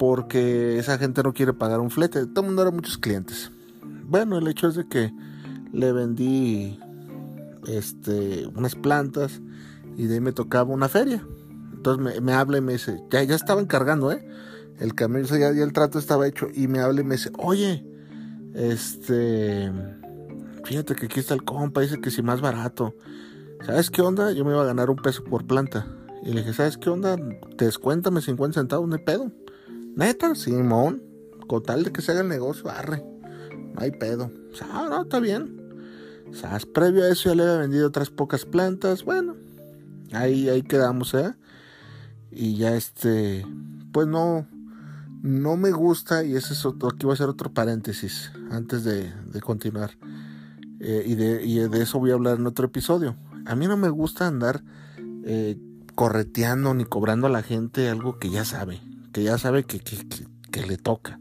porque 0.03 0.79
esa 0.79 0.99
gente 0.99 1.23
no 1.23 1.33
quiere 1.33 1.53
pagar 1.53 1.79
un 1.79 1.89
flete. 1.89 2.27
Todo 2.27 2.41
el 2.41 2.47
mundo 2.47 2.63
eran 2.63 2.75
muchos 2.75 2.99
clientes. 2.99 3.53
Bueno, 4.05 4.37
el 4.37 4.49
hecho 4.49 4.67
es 4.67 4.75
de 4.75 4.89
que 4.89 5.13
le 5.73 5.93
vendí 5.93 6.77
este, 7.69 8.49
unas 8.49 8.75
plantas 8.75 9.41
y 9.97 10.07
de 10.07 10.15
ahí 10.15 10.21
me 10.21 10.33
tocaba 10.33 10.75
una 10.75 10.89
feria. 10.89 11.25
Entonces 11.83 12.05
me, 12.05 12.21
me 12.21 12.33
habla 12.33 12.59
y 12.59 12.61
me 12.61 12.75
dice, 12.75 13.03
ya, 13.11 13.25
ya 13.25 13.35
estaba 13.35 13.61
encargando, 13.61 14.13
¿eh? 14.13 14.25
El 14.79 14.95
camión, 14.95 15.25
ya, 15.25 15.51
ya 15.53 15.65
el 15.65 15.73
trato 15.73 15.99
estaba 15.99 16.29
hecho 16.29 16.47
y 16.55 16.69
me 16.69 16.79
habla 16.79 17.01
y 17.01 17.05
me 17.05 17.17
dice, 17.17 17.33
oye, 17.39 17.85
este, 18.55 19.73
fíjate 20.63 20.95
que 20.95 21.07
aquí 21.07 21.19
está 21.19 21.35
el 21.35 21.43
compa, 21.43 21.81
dice 21.81 22.01
que 22.01 22.13
si 22.13 22.23
más 22.23 22.41
barato. 22.41 22.95
¿Sabes 23.67 23.91
qué 23.91 24.01
onda? 24.01 24.31
Yo 24.31 24.45
me 24.45 24.53
iba 24.53 24.63
a 24.63 24.67
ganar 24.67 24.91
un 24.91 24.97
peso 24.97 25.25
por 25.25 25.45
planta. 25.45 25.89
Y 26.23 26.33
le 26.33 26.43
dije, 26.43 26.53
¿sabes 26.53 26.79
qué 26.79 26.89
onda? 26.89 27.17
Descuéntame 27.57 28.21
50 28.21 28.61
centavos, 28.61 28.89
no 28.89 28.95
hay 28.95 29.03
pedo. 29.03 29.33
Neta, 29.97 30.37
Simón, 30.37 31.03
con 31.49 31.65
tal 31.65 31.83
de 31.83 31.91
que 31.91 32.01
se 32.01 32.13
haga 32.13 32.21
el 32.21 32.29
negocio, 32.29 32.71
arre. 32.71 33.05
No 33.75 33.81
hay 33.81 33.91
pedo. 33.91 34.31
O 34.53 34.55
sea, 34.55 34.69
no, 34.69 35.03
está 35.03 35.19
bien. 35.19 35.61
O 36.31 36.35
sea, 36.35 36.61
previo 36.73 37.03
a 37.03 37.09
eso 37.09 37.31
ya 37.31 37.35
le 37.35 37.43
había 37.43 37.57
vendido 37.57 37.89
otras 37.89 38.11
pocas 38.11 38.45
plantas. 38.45 39.05
Bueno, 39.05 39.35
ahí, 40.13 40.49
ahí 40.49 40.63
quedamos, 40.63 41.13
¿eh? 41.15 41.35
Y 42.35 42.57
ya 42.57 42.75
este, 42.75 43.47
pues 43.93 44.07
no, 44.07 44.47
no 45.23 45.57
me 45.57 45.71
gusta, 45.71 46.25
y 46.25 46.35
ese 46.35 46.55
es 46.55 46.65
otro, 46.65 46.89
aquí 46.89 47.05
voy 47.05 47.13
a 47.13 47.15
hacer 47.15 47.29
otro 47.29 47.53
paréntesis 47.53 48.33
antes 48.51 48.85
de, 48.85 49.13
continuar. 49.41 49.93
Eh, 50.81 51.05
y, 51.07 51.15
de, 51.15 51.45
y, 51.45 51.59
de, 51.59 51.83
eso 51.83 51.99
voy 51.99 52.11
a 52.11 52.15
hablar 52.15 52.39
en 52.39 52.47
otro 52.47 52.67
episodio. 52.67 53.15
A 53.47 53.55
mí 53.55 53.67
no 53.67 53.77
me 53.77 53.89
gusta 53.89 54.27
andar 54.27 54.63
eh, 55.25 55.59
correteando 55.95 56.75
ni 56.75 56.85
cobrando 56.85 57.29
a 57.29 57.31
la 57.31 57.43
gente 57.43 57.89
algo 57.89 58.19
que 58.19 58.31
ya 58.31 58.45
sabe, 58.45 58.81
que 59.13 59.23
ya 59.23 59.39
sabe 59.39 59.65
que, 59.65 59.79
que, 59.79 59.99
que, 60.51 60.67
le 60.67 60.77
toca. 60.77 61.21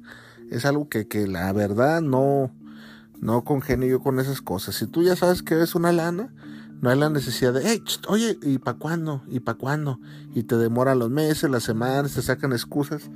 Es 0.50 0.66
algo 0.66 0.90
que, 0.90 1.08
que 1.08 1.28
la 1.28 1.52
verdad 1.54 2.02
no, 2.02 2.52
no 3.20 3.44
congenio 3.44 3.88
yo 3.88 4.00
con 4.02 4.20
esas 4.20 4.42
cosas. 4.42 4.76
Si 4.76 4.88
tú 4.88 5.04
ya 5.04 5.16
sabes 5.16 5.44
que 5.44 5.62
es 5.62 5.76
una 5.76 5.92
lana, 5.92 6.34
no 6.82 6.90
hay 6.90 6.98
la 6.98 7.10
necesidad 7.10 7.54
de, 7.54 7.82
oye, 8.08 8.38
¿y 8.42 8.58
para 8.58 8.78
cuándo? 8.78 9.24
¿Y 9.28 9.40
para 9.40 9.58
cuándo? 9.58 10.00
Y 10.34 10.44
te 10.44 10.58
demoran 10.58 10.98
los 11.00 11.12
meses, 11.12 11.50
las 11.50 11.64
semanas, 11.64 12.16
te 12.16 12.22
sacan 12.22 12.52
excusas. 12.52 13.10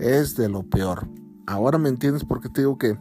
Es 0.00 0.36
de 0.36 0.48
lo 0.48 0.64
peor. 0.64 1.08
Ahora 1.46 1.78
me 1.78 1.88
entiendes 1.88 2.24
porque 2.24 2.48
te 2.48 2.62
digo 2.62 2.76
que 2.76 2.98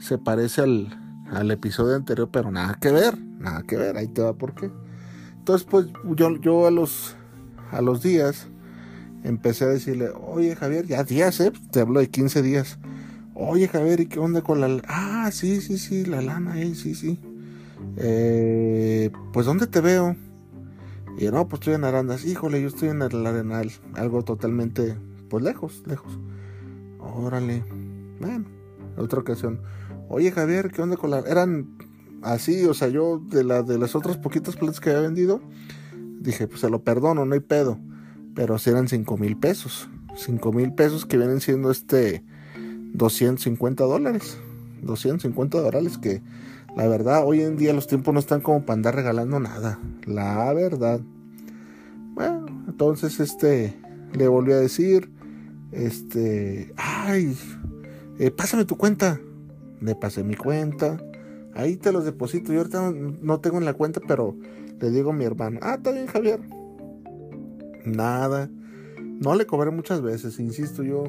se 0.00 0.18
parece 0.18 0.62
al, 0.62 1.24
al 1.30 1.50
episodio 1.52 1.94
anterior, 1.94 2.28
pero 2.32 2.50
nada 2.50 2.76
que 2.80 2.90
ver, 2.90 3.16
nada 3.38 3.62
que 3.62 3.76
ver. 3.76 3.96
Ahí 3.96 4.08
te 4.08 4.22
va 4.22 4.34
por 4.34 4.54
qué. 4.54 4.72
Entonces, 5.38 5.66
pues 5.70 5.86
yo, 6.16 6.36
yo 6.38 6.66
a 6.66 6.72
los 6.72 7.14
a 7.70 7.80
los 7.80 8.02
días 8.02 8.48
empecé 9.22 9.64
a 9.64 9.68
decirle, 9.68 10.10
oye 10.10 10.54
Javier, 10.56 10.86
ya 10.86 11.04
días, 11.04 11.38
¿eh? 11.40 11.52
Te 11.70 11.80
hablo 11.80 12.00
de 12.00 12.08
15 12.08 12.42
días. 12.42 12.78
Oye 13.34 13.68
Javier, 13.68 14.00
¿y 14.00 14.06
qué 14.06 14.18
onda 14.18 14.42
con 14.42 14.60
la... 14.60 14.80
Ah, 14.86 15.30
sí, 15.32 15.60
sí, 15.60 15.78
sí, 15.78 16.04
la 16.04 16.22
lana, 16.22 16.60
eh, 16.60 16.74
sí, 16.74 16.94
sí. 16.94 17.20
Eh, 17.96 19.10
pues 19.32 19.46
¿dónde 19.46 19.66
te 19.66 19.80
veo? 19.80 20.16
Y 21.18 21.26
no, 21.26 21.48
pues 21.48 21.60
estoy 21.60 21.74
en 21.74 21.84
Arandas. 21.84 22.24
Híjole, 22.24 22.60
yo 22.60 22.68
estoy 22.68 22.88
en 22.88 23.02
el 23.02 23.26
Arenal. 23.26 23.70
Algo 23.94 24.22
totalmente, 24.22 24.96
pues 25.28 25.44
lejos, 25.44 25.82
lejos. 25.86 26.18
Órale. 26.98 27.64
Bueno, 28.20 28.46
otra 28.96 29.20
ocasión. 29.20 29.60
Oye 30.08 30.32
Javier, 30.32 30.70
¿qué 30.70 30.82
onda 30.82 30.96
con 30.96 31.10
la... 31.10 31.20
Eran 31.20 31.76
así, 32.22 32.64
o 32.64 32.74
sea, 32.74 32.88
yo 32.88 33.18
de, 33.18 33.44
la, 33.44 33.62
de 33.62 33.78
las 33.78 33.94
otras 33.94 34.16
poquitas 34.16 34.56
plantas 34.56 34.80
que 34.80 34.90
había 34.90 35.02
vendido, 35.02 35.40
dije, 36.20 36.48
pues 36.48 36.60
se 36.60 36.70
lo 36.70 36.82
perdono, 36.82 37.24
no 37.24 37.34
hay 37.34 37.40
pedo. 37.40 37.78
Pero 38.34 38.58
si 38.58 38.70
eran 38.70 38.88
5 38.88 39.16
mil 39.16 39.36
pesos. 39.36 39.88
5 40.16 40.52
mil 40.52 40.72
pesos 40.74 41.06
que 41.06 41.16
vienen 41.16 41.40
siendo 41.40 41.70
este 41.70 42.24
250 42.92 43.84
dólares. 43.84 44.38
250 44.82 45.60
dólares 45.60 45.98
que 45.98 46.22
la 46.76 46.88
verdad 46.88 47.24
hoy 47.26 47.40
en 47.42 47.56
día 47.56 47.72
los 47.72 47.86
tiempos 47.86 48.12
no 48.12 48.20
están 48.20 48.40
como 48.40 48.64
para 48.64 48.74
andar 48.74 48.94
regalando 48.94 49.40
nada. 49.40 49.78
La 50.06 50.52
verdad. 50.52 51.00
Bueno, 52.14 52.46
entonces 52.68 53.20
este 53.20 53.74
le 54.12 54.28
volví 54.28 54.52
a 54.52 54.56
decir, 54.56 55.10
este, 55.72 56.72
ay, 56.76 57.36
eh, 58.18 58.30
pásame 58.30 58.64
tu 58.64 58.76
cuenta. 58.76 59.20
Le 59.80 59.94
pasé 59.94 60.22
mi 60.22 60.36
cuenta. 60.36 60.98
Ahí 61.54 61.76
te 61.76 61.92
los 61.92 62.04
deposito. 62.04 62.52
Yo 62.52 62.60
ahorita 62.60 62.92
no 62.92 63.40
tengo 63.40 63.58
en 63.58 63.64
la 63.64 63.74
cuenta, 63.74 64.00
pero 64.06 64.36
le 64.80 64.90
digo 64.90 65.10
a 65.10 65.14
mi 65.14 65.24
hermano, 65.24 65.60
ah, 65.62 65.74
está 65.74 65.92
bien 65.92 66.06
Javier. 66.06 66.40
Nada. 67.84 68.50
No 68.96 69.34
le 69.34 69.46
cobré 69.46 69.70
muchas 69.70 70.02
veces, 70.02 70.38
insisto 70.40 70.82
yo. 70.82 71.04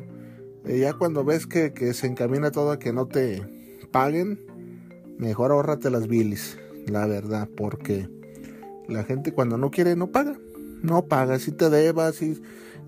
Eh, 0.65 0.79
ya 0.79 0.93
cuando 0.93 1.24
ves 1.24 1.48
que, 1.48 1.72
se 1.93 2.07
encamina 2.07 2.51
todo 2.51 2.72
a 2.72 2.79
que 2.79 2.93
no 2.93 3.07
te 3.07 3.43
paguen, 3.91 4.39
mejor 5.17 5.51
ahórrate 5.51 5.89
las 5.89 6.07
bilis, 6.07 6.57
la 6.88 7.05
verdad, 7.05 7.50
porque 7.55 8.10
la 8.88 9.03
gente 9.03 9.34
cuando 9.34 9.57
no 9.57 9.72
quiere 9.72 9.95
no 9.95 10.07
paga. 10.07 10.38
No 10.84 11.05
paga, 11.05 11.39
si 11.39 11.51
te 11.51 11.69
debas, 11.69 12.15
si 12.15 12.41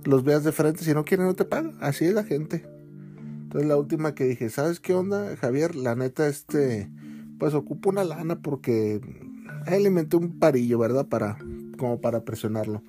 los 0.03 0.23
veas 0.23 0.43
de 0.43 0.51
frente, 0.51 0.83
si 0.83 0.93
no 0.93 1.03
quiere 1.03 1.23
no 1.23 1.33
te 1.33 1.45
paga. 1.45 1.71
Así 1.79 2.05
es 2.05 2.13
la 2.13 2.23
gente. 2.23 2.65
Entonces 3.43 3.67
la 3.67 3.77
última 3.77 4.13
que 4.13 4.25
dije, 4.25 4.49
¿sabes 4.49 4.79
qué 4.79 4.93
onda, 4.93 5.35
Javier? 5.37 5.75
La 5.75 5.95
neta, 5.95 6.27
este, 6.27 6.91
pues 7.39 7.53
ocupo 7.53 7.89
una 7.89 8.03
lana 8.03 8.39
porque 8.39 9.01
inventé 9.75 10.17
un 10.17 10.39
parillo, 10.39 10.79
¿verdad? 10.79 11.07
Para, 11.07 11.37
como 11.77 11.99
para 11.99 12.23
presionarlo. 12.23 12.83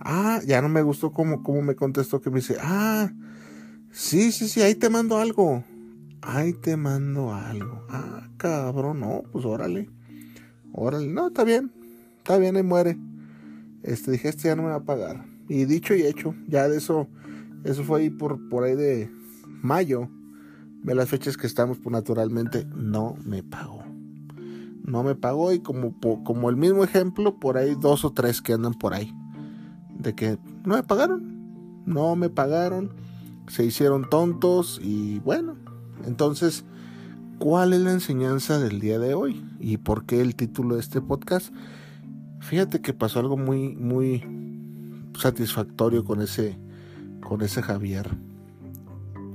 Ah, 0.00 0.40
ya 0.44 0.60
no 0.60 0.68
me 0.68 0.82
gustó 0.82 1.12
cómo, 1.12 1.42
cómo 1.42 1.62
me 1.62 1.76
contestó 1.76 2.20
que 2.20 2.30
me 2.30 2.40
dice, 2.40 2.56
ah, 2.60 3.12
sí, 3.90 4.32
sí, 4.32 4.48
sí, 4.48 4.60
ahí 4.60 4.74
te 4.74 4.90
mando 4.90 5.18
algo. 5.18 5.64
Ahí 6.22 6.52
te 6.52 6.76
mando 6.76 7.34
algo. 7.34 7.84
Ah, 7.88 8.28
cabrón, 8.36 9.00
no, 9.00 9.22
pues 9.32 9.44
órale. 9.44 9.90
Órale, 10.72 11.08
no, 11.08 11.28
está 11.28 11.44
bien. 11.44 11.72
Está 12.18 12.38
bien, 12.38 12.56
ahí 12.56 12.62
muere. 12.62 12.98
Este, 13.82 14.12
dije, 14.12 14.28
este 14.28 14.48
ya 14.48 14.56
no 14.56 14.62
me 14.62 14.70
va 14.70 14.76
a 14.76 14.84
pagar. 14.84 15.24
Y 15.48 15.64
dicho 15.64 15.94
y 15.94 16.02
hecho, 16.02 16.34
ya 16.48 16.68
de 16.68 16.78
eso, 16.78 17.08
eso 17.64 17.82
fue 17.84 18.00
ahí 18.00 18.10
por, 18.10 18.48
por 18.48 18.64
ahí 18.64 18.76
de 18.76 19.10
mayo. 19.62 20.08
De 20.82 20.94
las 20.94 21.08
fechas 21.08 21.36
que 21.36 21.46
estamos, 21.46 21.78
pues 21.78 21.92
naturalmente 21.92 22.66
no 22.74 23.16
me 23.24 23.42
pagó 23.42 23.82
no 24.84 25.02
me 25.02 25.14
pagó 25.14 25.52
y 25.52 25.60
como, 25.60 25.94
como 26.24 26.50
el 26.50 26.56
mismo 26.56 26.84
ejemplo, 26.84 27.38
por 27.38 27.56
ahí 27.56 27.74
dos 27.80 28.04
o 28.04 28.12
tres 28.12 28.42
que 28.42 28.52
andan 28.52 28.74
por 28.74 28.94
ahí. 28.94 29.14
De 29.98 30.14
que 30.14 30.38
no 30.64 30.74
me 30.74 30.82
pagaron, 30.82 31.82
no 31.86 32.16
me 32.16 32.28
pagaron, 32.28 32.92
se 33.48 33.64
hicieron 33.64 34.08
tontos 34.08 34.80
y 34.82 35.20
bueno, 35.20 35.56
entonces, 36.06 36.64
¿cuál 37.38 37.72
es 37.72 37.80
la 37.80 37.92
enseñanza 37.92 38.58
del 38.58 38.80
día 38.80 38.98
de 38.98 39.14
hoy? 39.14 39.44
¿Y 39.60 39.78
por 39.78 40.04
qué 40.04 40.20
el 40.20 40.34
título 40.36 40.74
de 40.74 40.80
este 40.80 41.00
podcast? 41.00 41.52
Fíjate 42.40 42.80
que 42.80 42.92
pasó 42.92 43.20
algo 43.20 43.36
muy, 43.36 43.74
muy 43.76 44.24
satisfactorio 45.18 46.04
con 46.04 46.20
ese, 46.20 46.58
con 47.20 47.42
ese 47.42 47.62
Javier. 47.62 48.10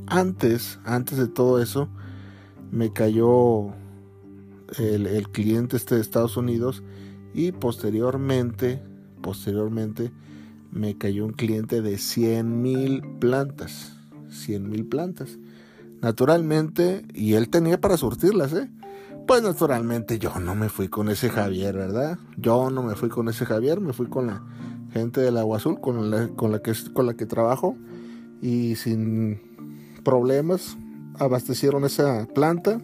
Antes, 0.07 0.79
antes 0.85 1.17
de 1.17 1.27
todo 1.27 1.61
eso, 1.61 1.89
me 2.71 2.91
cayó 2.91 3.73
el, 4.77 5.29
cliente 5.29 5.77
este 5.77 5.95
de 5.95 6.01
Estados 6.01 6.37
Unidos 6.37 6.83
y 7.33 7.51
posteriormente, 7.51 8.81
posteriormente 9.21 10.11
me 10.71 10.97
cayó 10.97 11.25
un 11.25 11.33
cliente 11.33 11.81
de 11.81 11.97
100 11.97 12.61
mil 12.61 13.01
plantas, 13.19 13.97
100 14.29 14.69
mil 14.69 14.85
plantas. 14.85 15.37
Naturalmente, 16.01 17.05
y 17.13 17.33
él 17.33 17.49
tenía 17.49 17.79
para 17.79 17.97
surtirlas, 17.97 18.53
¿eh? 18.53 18.69
Pues 19.25 19.43
naturalmente 19.43 20.19
yo 20.19 20.39
no 20.39 20.55
me 20.55 20.69
fui 20.69 20.87
con 20.87 21.09
ese 21.09 21.29
Javier, 21.29 21.75
¿verdad? 21.75 22.17
Yo 22.37 22.69
no 22.69 22.81
me 22.81 22.95
fui 22.95 23.09
con 23.09 23.27
ese 23.27 23.45
Javier, 23.45 23.81
me 23.81 23.91
fui 23.91 24.07
con 24.07 24.27
la 24.27 24.43
gente 24.93 25.19
del 25.19 25.37
Agua 25.37 25.57
Azul, 25.57 25.81
con 25.81 26.09
la, 26.09 26.29
con 26.29 26.51
la, 26.51 26.59
que, 26.59 26.73
con 26.93 27.05
la 27.05 27.15
que 27.15 27.25
trabajo, 27.25 27.75
y 28.41 28.75
sin 28.75 29.41
problemas 30.03 30.77
abastecieron 31.19 31.83
esa 31.83 32.27
planta 32.33 32.79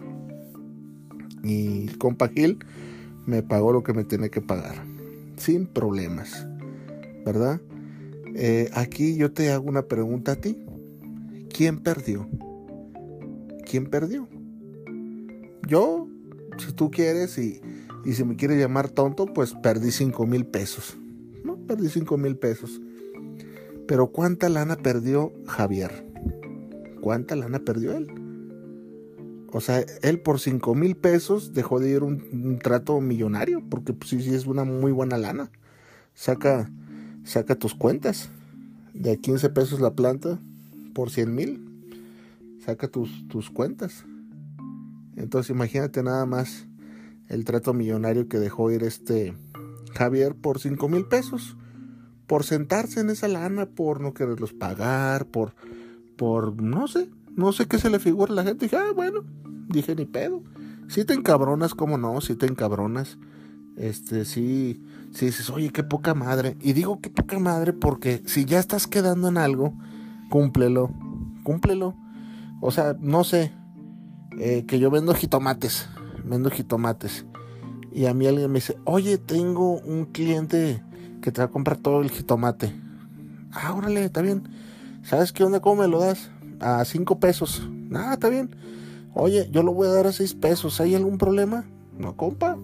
y 1.43 1.87
compa 1.97 2.27
Gil 2.29 2.59
me 3.25 3.43
pagó 3.43 3.71
lo 3.71 3.83
que 3.83 3.93
me 3.93 4.03
tiene 4.03 4.29
que 4.29 4.41
pagar. 4.41 4.83
Sin 5.37 5.65
problemas. 5.67 6.47
¿Verdad? 7.25 7.61
Eh, 8.35 8.69
aquí 8.73 9.15
yo 9.15 9.31
te 9.31 9.51
hago 9.51 9.69
una 9.69 9.83
pregunta 9.83 10.33
a 10.33 10.35
ti. 10.35 10.57
¿Quién 11.49 11.79
perdió? 11.79 12.27
¿Quién 13.65 13.85
perdió? 13.85 14.27
Yo, 15.67 16.07
si 16.57 16.73
tú 16.73 16.91
quieres 16.91 17.37
y, 17.37 17.61
y 18.05 18.13
si 18.13 18.23
me 18.23 18.35
quieres 18.35 18.59
llamar 18.59 18.89
tonto, 18.89 19.25
pues 19.25 19.53
perdí 19.53 19.91
5 19.91 20.25
mil 20.25 20.45
pesos. 20.45 20.97
No, 21.43 21.57
perdí 21.57 21.89
5 21.89 22.17
mil 22.17 22.37
pesos. 22.37 22.81
Pero 23.87 24.07
¿cuánta 24.07 24.49
lana 24.49 24.75
perdió 24.75 25.33
Javier? 25.45 26.05
¿Cuánta 27.01 27.35
lana 27.35 27.59
perdió 27.59 27.97
él? 27.97 28.07
O 29.51 29.61
sea, 29.61 29.85
él 30.01 30.19
por 30.19 30.39
5 30.39 30.73
mil 30.73 30.95
pesos 30.95 31.53
dejó 31.53 31.79
de 31.79 31.89
ir 31.89 32.03
un, 32.03 32.23
un 32.31 32.59
trato 32.59 32.99
millonario, 33.01 33.61
porque 33.69 33.93
pues 33.93 34.09
sí, 34.09 34.21
sí 34.21 34.33
es 34.33 34.45
una 34.45 34.63
muy 34.63 34.91
buena 34.91 35.17
lana. 35.17 35.51
Saca, 36.15 36.69
saca 37.23 37.55
tus 37.55 37.75
cuentas. 37.75 38.29
De 38.93 39.17
15 39.17 39.49
pesos 39.49 39.79
la 39.79 39.93
planta 39.93 40.39
por 40.93 41.09
100 41.09 41.35
mil. 41.35 41.72
Saca 42.65 42.87
tus, 42.87 43.27
tus 43.27 43.49
cuentas. 43.49 44.05
Entonces 45.15 45.49
imagínate 45.49 46.01
nada 46.03 46.25
más 46.25 46.67
el 47.27 47.45
trato 47.45 47.73
millonario 47.73 48.27
que 48.27 48.39
dejó 48.39 48.71
ir 48.71 48.83
este 48.83 49.33
Javier 49.93 50.35
por 50.35 50.59
5 50.59 50.89
mil 50.89 51.05
pesos. 51.05 51.57
por 52.27 52.45
sentarse 52.45 53.01
en 53.01 53.09
esa 53.09 53.27
lana, 53.27 53.65
por 53.65 53.99
no 53.99 54.13
quererlos 54.13 54.53
pagar, 54.53 55.25
por, 55.27 55.53
por, 56.15 56.61
no 56.61 56.87
sé, 56.87 57.09
no 57.35 57.51
sé 57.51 57.67
qué 57.67 57.77
se 57.77 57.89
le 57.89 57.99
figura 57.99 58.31
a 58.31 58.35
la 58.35 58.43
gente. 58.43 58.65
Dije, 58.65 58.77
ah, 58.77 58.91
bueno, 58.95 59.23
dije, 59.67 59.93
ni 59.93 60.05
pedo. 60.05 60.41
Si 60.87 61.03
te 61.03 61.13
encabronas, 61.13 61.75
cómo 61.75 61.97
no, 61.97 62.21
si 62.21 62.35
te 62.35 62.45
encabronas. 62.45 63.17
Este, 63.75 64.23
sí, 64.23 64.81
sí 65.11 65.27
dices, 65.27 65.49
oye, 65.49 65.71
qué 65.71 65.83
poca 65.83 66.13
madre. 66.13 66.55
Y 66.61 66.73
digo 66.73 67.01
qué 67.01 67.09
poca 67.09 67.37
madre 67.39 67.73
porque 67.73 68.23
si 68.25 68.45
ya 68.45 68.59
estás 68.59 68.87
quedando 68.87 69.27
en 69.27 69.37
algo, 69.37 69.73
cúmplelo, 70.29 70.91
cúmplelo. 71.43 71.95
O 72.65 72.71
sea, 72.71 72.95
no 72.97 73.25
sé, 73.25 73.51
eh, 74.39 74.63
que 74.65 74.79
yo 74.79 74.89
vendo 74.89 75.13
jitomates, 75.13 75.89
vendo 76.23 76.49
jitomates. 76.49 77.25
Y 77.91 78.05
a 78.05 78.13
mí 78.13 78.25
alguien 78.25 78.49
me 78.49 78.59
dice, 78.59 78.77
oye, 78.85 79.17
tengo 79.17 79.81
un 79.81 80.05
cliente 80.05 80.81
que 81.21 81.33
te 81.33 81.41
va 81.41 81.47
a 81.47 81.51
comprar 81.51 81.75
todo 81.75 82.01
el 82.01 82.09
jitomate. 82.09 82.73
Ah, 83.51 83.73
órale, 83.73 84.05
está 84.05 84.21
bien. 84.21 84.47
¿Sabes 85.03 85.33
qué 85.33 85.43
onda? 85.43 85.59
¿Cómo 85.59 85.81
me 85.81 85.89
lo 85.89 85.99
das? 85.99 86.31
A 86.61 86.85
cinco 86.85 87.19
pesos. 87.19 87.67
Ah, 87.93 88.13
está 88.13 88.29
bien. 88.29 88.55
Oye, 89.13 89.49
yo 89.51 89.61
lo 89.61 89.73
voy 89.73 89.89
a 89.89 89.91
dar 89.91 90.07
a 90.07 90.13
seis 90.13 90.33
pesos. 90.33 90.79
¿Hay 90.79 90.95
algún 90.95 91.17
problema? 91.17 91.65
No, 91.97 92.15
compa. 92.15 92.57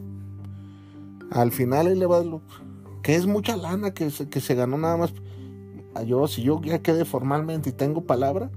Al 1.29 1.51
final 1.51 1.87
ahí 1.87 1.95
le 1.95 2.05
va 2.05 2.23
lo 2.23 2.41
que 3.03 3.15
es 3.15 3.27
mucha 3.27 3.57
lana 3.57 3.91
que 3.91 4.09
se, 4.11 4.29
que 4.29 4.39
se 4.39 4.55
ganó 4.55 4.77
nada 4.77 4.95
más. 4.95 5.13
Yo, 6.05 6.25
si 6.27 6.41
yo 6.41 6.61
ya 6.61 6.79
quedé 6.79 7.03
formalmente 7.03 7.71
y 7.71 7.73
tengo 7.73 8.05
palabra, 8.05 8.49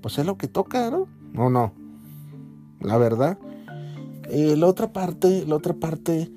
pues 0.00 0.18
es 0.18 0.26
lo 0.26 0.36
que 0.36 0.48
toca, 0.48 0.90
¿no? 0.90 1.06
No, 1.32 1.50
no. 1.50 1.72
La 2.80 2.98
verdad. 2.98 3.38
Eh, 4.30 4.56
la 4.56 4.66
otra 4.66 4.92
parte, 4.92 5.44
la 5.46 5.56
otra 5.56 5.74
parte, 5.74 6.30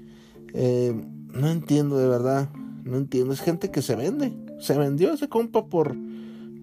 eh, 0.53 0.93
no 1.31 1.49
entiendo 1.49 1.97
de 1.97 2.07
verdad, 2.07 2.49
no 2.83 2.97
entiendo. 2.97 3.33
Es 3.33 3.41
gente 3.41 3.71
que 3.71 3.81
se 3.81 3.95
vende. 3.95 4.33
Se 4.59 4.77
vendió 4.77 5.13
ese 5.13 5.29
compa 5.29 5.65
por, 5.65 5.95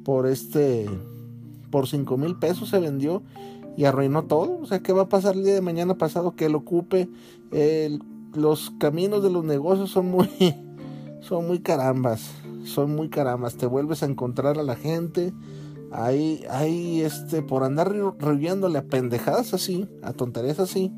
por 0.04 0.26
este, 0.26 0.88
por 1.70 1.86
cinco 1.86 2.16
mil 2.16 2.36
pesos 2.36 2.70
se 2.70 2.80
vendió 2.80 3.22
y 3.76 3.84
arruinó 3.84 4.24
todo. 4.24 4.58
O 4.60 4.66
sea, 4.66 4.80
¿qué 4.80 4.92
va 4.92 5.02
a 5.02 5.08
pasar 5.08 5.36
el 5.36 5.44
día 5.44 5.54
de 5.54 5.60
mañana 5.60 5.96
pasado 5.96 6.34
que 6.34 6.48
lo 6.48 6.58
ocupe? 6.58 7.08
los 8.32 8.70
caminos 8.78 9.24
de 9.24 9.30
los 9.30 9.44
negocios 9.44 9.90
son 9.90 10.08
muy, 10.08 10.28
son 11.20 11.48
muy 11.48 11.58
carambas, 11.58 12.30
son 12.64 12.94
muy 12.94 13.08
carambas. 13.08 13.56
Te 13.56 13.66
vuelves 13.66 14.02
a 14.02 14.06
encontrar 14.06 14.58
a 14.58 14.62
la 14.62 14.76
gente. 14.76 15.32
Ahí, 15.92 16.44
ahí, 16.50 17.00
este, 17.00 17.42
por 17.42 17.64
andar 17.64 17.92
riéndole 18.18 18.78
a 18.78 18.84
pendejadas 18.84 19.54
así, 19.54 19.88
a 20.02 20.12
tonterías 20.12 20.60
así, 20.60 20.92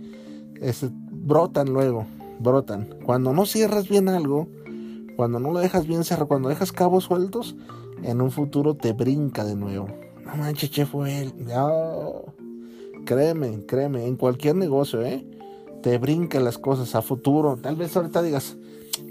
este, 0.60 0.90
brotan 0.92 1.72
luego, 1.72 2.06
brotan. 2.40 2.88
Cuando 3.04 3.32
no 3.32 3.46
cierras 3.46 3.88
bien 3.88 4.08
algo, 4.08 4.48
cuando 5.16 5.40
no 5.40 5.50
lo 5.50 5.60
dejas 5.60 5.86
bien 5.86 6.04
cerrado, 6.04 6.28
cuando 6.28 6.48
dejas 6.48 6.72
cabos 6.72 7.04
sueltos, 7.04 7.56
en 8.02 8.20
un 8.20 8.30
futuro 8.30 8.74
te 8.74 8.92
brinca 8.92 9.44
de 9.44 9.54
nuevo. 9.54 9.88
No 10.24 10.36
manches, 10.36 10.70
che, 10.70 10.86
fue 10.86 11.20
él. 11.20 11.34
Créeme, 13.04 13.64
créeme, 13.66 14.06
en 14.06 14.16
cualquier 14.16 14.56
negocio, 14.56 15.02
¿eh? 15.02 15.26
Te 15.82 15.98
brinca 15.98 16.38
las 16.38 16.58
cosas 16.58 16.94
a 16.94 17.02
futuro. 17.02 17.56
Tal 17.56 17.76
vez 17.76 17.96
ahorita 17.96 18.22
digas, 18.22 18.56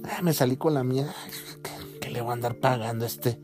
ah, 0.03 0.21
me 0.21 0.33
salí 0.33 0.57
con 0.57 0.73
la 0.73 0.83
mía, 0.83 1.13
que, 1.99 2.09
le 2.09 2.21
voy 2.21 2.31
a 2.31 2.33
andar 2.33 2.55
pagando 2.55 3.05
este, 3.05 3.39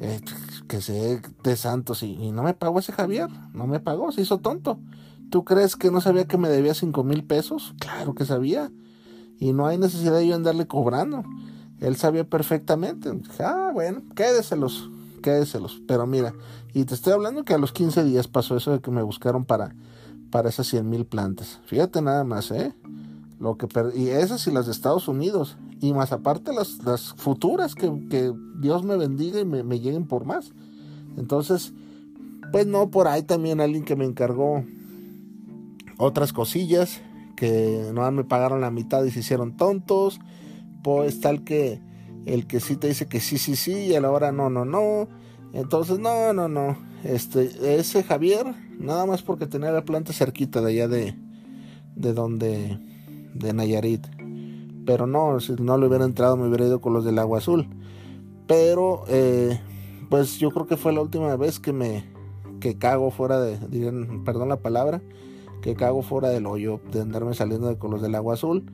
eh, 0.00 0.20
que 0.68 0.80
se 0.80 1.20
de 1.42 1.56
Santos 1.56 2.02
y, 2.02 2.12
y, 2.12 2.30
no 2.30 2.44
me 2.44 2.54
pagó 2.54 2.78
ese 2.78 2.92
Javier, 2.92 3.28
no 3.52 3.66
me 3.66 3.80
pagó, 3.80 4.12
se 4.12 4.20
hizo 4.20 4.38
tonto. 4.38 4.78
¿Tú 5.30 5.44
crees 5.44 5.76
que 5.76 5.90
no 5.90 6.00
sabía 6.00 6.26
que 6.26 6.38
me 6.38 6.48
debía 6.48 6.74
cinco 6.74 7.04
mil 7.04 7.24
pesos? 7.24 7.74
Claro 7.80 8.14
que 8.14 8.24
sabía. 8.24 8.70
Y 9.38 9.52
no 9.52 9.66
hay 9.66 9.76
necesidad 9.78 10.14
de 10.14 10.26
yo 10.26 10.34
andarle 10.34 10.66
cobrando. 10.66 11.24
Él 11.80 11.96
sabía 11.96 12.24
perfectamente. 12.24 13.10
Ah, 13.38 13.70
bueno, 13.72 14.02
quédeselos, 14.16 14.90
quédeselos. 15.22 15.82
Pero 15.86 16.06
mira, 16.06 16.34
y 16.72 16.84
te 16.84 16.94
estoy 16.94 17.12
hablando 17.12 17.44
que 17.44 17.54
a 17.54 17.58
los 17.58 17.72
15 17.72 18.04
días 18.04 18.26
pasó 18.26 18.56
eso 18.56 18.72
de 18.72 18.80
que 18.80 18.90
me 18.90 19.02
buscaron 19.02 19.44
para, 19.44 19.74
para 20.30 20.48
esas 20.48 20.66
100 20.68 20.88
mil 20.88 21.04
plantas. 21.04 21.60
Fíjate 21.66 22.02
nada 22.02 22.24
más, 22.24 22.50
¿eh? 22.50 22.74
Lo 23.40 23.56
que 23.56 23.68
y 23.94 24.08
esas 24.08 24.46
y 24.46 24.50
las 24.50 24.66
de 24.66 24.72
Estados 24.72 25.08
Unidos. 25.08 25.56
Y 25.80 25.92
más 25.92 26.12
aparte 26.12 26.52
las, 26.52 27.14
futuras 27.16 27.74
que, 27.74 28.08
que 28.08 28.32
Dios 28.60 28.82
me 28.82 28.96
bendiga 28.96 29.40
y 29.40 29.44
me, 29.44 29.62
me 29.62 29.78
lleguen 29.80 30.06
por 30.06 30.24
más. 30.24 30.52
Entonces, 31.16 31.72
pues 32.52 32.66
no, 32.66 32.90
por 32.90 33.08
ahí 33.08 33.22
también 33.22 33.60
alguien 33.60 33.84
que 33.84 33.96
me 33.96 34.04
encargó 34.04 34.64
otras 35.98 36.32
cosillas 36.32 37.00
que 37.36 37.90
no 37.94 38.10
me 38.10 38.24
pagaron 38.24 38.60
la 38.60 38.70
mitad 38.70 39.04
y 39.04 39.10
se 39.10 39.20
hicieron 39.20 39.56
tontos. 39.56 40.18
Pues 40.82 41.20
tal 41.20 41.44
que 41.44 41.80
el 42.26 42.46
que 42.46 42.60
sí 42.60 42.76
te 42.76 42.88
dice 42.88 43.06
que 43.06 43.20
sí, 43.20 43.38
sí, 43.38 43.56
sí, 43.56 43.72
y 43.72 43.94
a 43.94 44.00
la 44.00 44.10
hora 44.10 44.32
no, 44.32 44.50
no, 44.50 44.64
no. 44.64 45.08
Entonces, 45.52 45.98
no, 45.98 46.32
no, 46.32 46.48
no. 46.48 46.76
Este, 47.04 47.78
ese 47.78 48.02
Javier, 48.02 48.46
nada 48.78 49.06
más 49.06 49.22
porque 49.22 49.46
tenía 49.46 49.70
la 49.70 49.84
planta 49.84 50.12
cerquita 50.12 50.60
de 50.60 50.72
allá 50.72 50.88
de, 50.88 51.14
de 51.94 52.12
donde, 52.12 52.78
de 53.34 53.52
Nayarit. 53.52 54.06
Pero 54.86 55.06
no, 55.06 55.38
si 55.40 55.52
no 55.52 55.76
le 55.76 55.86
hubiera 55.86 56.04
entrado 56.04 56.36
me 56.36 56.48
hubiera 56.48 56.66
ido 56.66 56.80
con 56.80 56.92
los 56.92 57.04
del 57.04 57.18
agua 57.18 57.38
azul. 57.38 57.68
Pero, 58.46 59.04
eh, 59.08 59.60
pues 60.08 60.38
yo 60.38 60.50
creo 60.50 60.66
que 60.66 60.76
fue 60.76 60.92
la 60.92 61.02
última 61.02 61.36
vez 61.36 61.60
que 61.60 61.72
me, 61.72 62.04
que 62.60 62.78
cago 62.78 63.10
fuera 63.10 63.40
de, 63.40 63.58
perdón 64.24 64.48
la 64.48 64.60
palabra, 64.60 65.02
que 65.60 65.74
cago 65.74 66.02
fuera 66.02 66.30
del 66.30 66.46
hoyo 66.46 66.80
de 66.90 67.02
andarme 67.02 67.34
saliendo 67.34 67.68
de 67.68 67.76
con 67.76 67.90
los 67.90 68.00
del 68.00 68.14
agua 68.14 68.34
azul. 68.34 68.64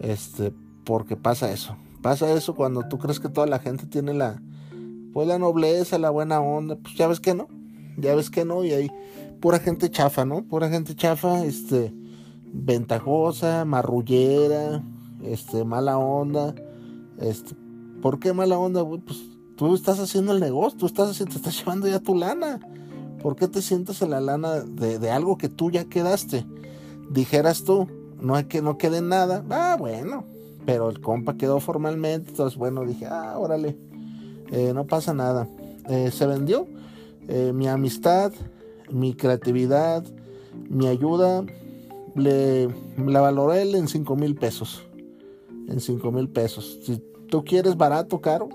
Este, 0.00 0.52
porque 0.84 1.16
pasa 1.16 1.52
eso. 1.52 1.76
Pasa 2.02 2.32
eso 2.32 2.54
cuando 2.54 2.82
tú 2.88 2.98
crees 2.98 3.20
que 3.20 3.28
toda 3.28 3.46
la 3.46 3.60
gente 3.60 3.86
tiene 3.86 4.12
la, 4.12 4.42
pues 5.12 5.28
la 5.28 5.38
nobleza, 5.38 5.98
la 5.98 6.10
buena 6.10 6.40
onda, 6.40 6.76
pues 6.76 6.94
ya 6.96 7.06
ves 7.06 7.20
que 7.20 7.34
no, 7.34 7.46
ya 7.96 8.14
ves 8.16 8.30
que 8.30 8.44
no, 8.44 8.64
y 8.64 8.72
hay 8.72 8.90
pura 9.40 9.60
gente 9.60 9.88
chafa, 9.90 10.24
¿no? 10.24 10.42
Pura 10.42 10.68
gente 10.68 10.96
chafa, 10.96 11.44
este, 11.44 11.94
ventajosa, 12.52 13.64
marrullera, 13.64 14.82
este, 15.22 15.64
mala 15.64 15.98
onda, 15.98 16.54
este, 17.18 17.54
¿por 18.00 18.18
qué 18.18 18.32
mala 18.32 18.58
onda, 18.58 18.84
Pues 18.84 19.18
tú 19.56 19.74
estás 19.74 19.98
haciendo 19.98 20.32
el 20.32 20.40
negocio, 20.40 20.78
tú 20.78 20.86
estás 20.86 21.16
te 21.16 21.24
estás 21.24 21.58
llevando 21.58 21.88
ya 21.88 22.00
tu 22.00 22.14
lana. 22.14 22.60
¿Por 23.22 23.36
qué 23.36 23.46
te 23.46 23.62
sientes 23.62 24.02
en 24.02 24.10
la 24.10 24.20
lana 24.20 24.60
de, 24.60 24.98
de 24.98 25.10
algo 25.10 25.38
que 25.38 25.48
tú 25.48 25.70
ya 25.70 25.84
quedaste? 25.84 26.44
Dijeras 27.10 27.62
tú, 27.62 27.86
no 28.20 28.34
hay 28.34 28.44
que 28.44 28.62
no 28.62 28.78
quede 28.78 29.00
nada. 29.00 29.44
Ah, 29.50 29.76
bueno, 29.78 30.24
pero 30.66 30.90
el 30.90 31.00
compa 31.00 31.36
quedó 31.36 31.60
formalmente, 31.60 32.30
entonces 32.30 32.58
bueno, 32.58 32.84
dije, 32.84 33.06
ah, 33.06 33.38
órale, 33.38 33.76
eh, 34.50 34.72
no 34.74 34.86
pasa 34.86 35.14
nada. 35.14 35.48
Eh, 35.88 36.10
se 36.12 36.26
vendió 36.26 36.66
eh, 37.28 37.52
mi 37.54 37.68
amistad, 37.68 38.32
mi 38.90 39.14
creatividad, 39.14 40.04
mi 40.68 40.86
ayuda, 40.86 41.44
le, 42.14 42.68
la 42.98 43.20
valoré 43.20 43.62
en 43.62 43.88
5 43.88 44.16
mil 44.16 44.34
pesos. 44.34 44.82
En 45.68 45.80
5 45.80 46.10
mil 46.12 46.28
pesos. 46.28 46.78
Si 46.82 47.02
tú 47.28 47.44
quieres 47.44 47.76
barato, 47.76 48.20
caro, 48.20 48.48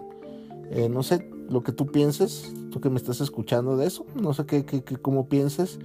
no 0.90 1.04
sé 1.04 1.30
lo 1.50 1.64
que 1.64 1.72
tú 1.72 1.88
pienses, 1.88 2.54
tú 2.72 2.82
que 2.82 2.90
me 2.90 2.98
estás 2.98 3.22
escuchando 3.22 3.78
de 3.78 3.88
eso, 3.88 4.06
no 4.16 4.34
sé 4.34 4.46
qué, 4.46 4.66
qué, 4.66 4.82
cómo 4.82 5.28
pienses. 5.28 5.80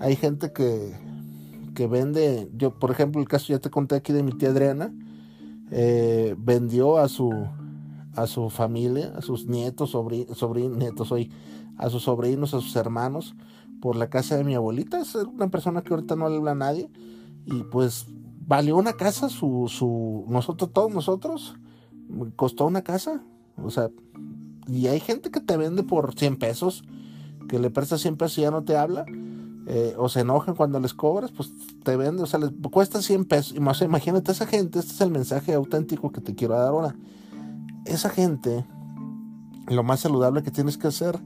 Hay 0.00 0.16
gente 0.16 0.52
que, 0.52 0.92
que 1.74 1.86
vende, 1.86 2.48
yo 2.56 2.74
por 2.78 2.90
ejemplo 2.90 3.20
el 3.20 3.28
caso 3.28 3.46
ya 3.48 3.58
te 3.58 3.70
conté 3.70 3.96
aquí 3.96 4.12
de 4.12 4.22
mi 4.22 4.32
tía 4.32 4.50
Adriana, 4.50 4.92
vendió 6.38 6.98
a 6.98 7.08
su 7.08 7.32
a 8.18 8.26
su 8.26 8.50
familia, 8.50 9.12
a 9.16 9.22
sus 9.22 9.46
nietos, 9.46 9.90
sobrinos, 9.90 10.76
nietos 10.76 11.12
hoy, 11.12 11.30
a 11.76 11.88
sus 11.88 12.02
sobrinos, 12.02 12.52
a 12.52 12.60
sus 12.60 12.74
hermanos, 12.74 13.36
por 13.80 13.96
la 13.96 14.08
casa 14.08 14.36
de 14.36 14.44
mi 14.44 14.54
abuelita. 14.54 15.00
Es 15.00 15.14
una 15.14 15.48
persona 15.48 15.82
que 15.82 15.94
ahorita 15.94 16.16
no 16.16 16.28
le 16.28 16.36
habla 16.36 16.52
a 16.52 16.56
nadie. 16.56 16.90
Y 17.44 17.62
pues 17.64 18.06
valió 18.46 18.76
una 18.76 18.94
casa, 18.94 19.28
su, 19.28 19.66
su, 19.68 20.24
nosotros, 20.28 20.72
todos 20.72 20.92
nosotros, 20.92 21.56
costó 22.36 22.66
una 22.66 22.82
casa. 22.82 23.22
O 23.56 23.70
sea, 23.70 23.90
y 24.66 24.86
hay 24.86 25.00
gente 25.00 25.30
que 25.30 25.40
te 25.40 25.56
vende 25.56 25.82
por 25.82 26.14
100 26.14 26.36
pesos, 26.36 26.84
que 27.48 27.58
le 27.58 27.70
presta 27.70 27.98
100 27.98 28.16
pesos 28.16 28.38
y 28.38 28.42
ya 28.42 28.50
no 28.50 28.64
te 28.64 28.76
habla. 28.76 29.04
Eh, 29.70 29.94
o 29.98 30.08
se 30.08 30.20
enojan 30.20 30.54
cuando 30.54 30.80
les 30.80 30.94
cobras, 30.94 31.30
pues 31.30 31.52
te 31.84 31.94
vende, 31.94 32.22
o 32.22 32.26
sea, 32.26 32.40
les 32.40 32.50
cuesta 32.70 33.02
100 33.02 33.26
pesos. 33.26 33.54
Y 33.54 33.60
más, 33.60 33.82
imagínate 33.82 34.32
esa 34.32 34.46
gente, 34.46 34.78
este 34.78 34.92
es 34.92 35.00
el 35.02 35.10
mensaje 35.10 35.52
auténtico 35.52 36.10
que 36.10 36.22
te 36.22 36.34
quiero 36.34 36.54
dar 36.54 36.68
ahora 36.68 36.96
esa 37.88 38.10
gente, 38.10 38.64
lo 39.66 39.82
más 39.82 40.00
saludable 40.00 40.42
que 40.42 40.50
tienes 40.50 40.76
que 40.76 40.88
hacer 40.88 41.18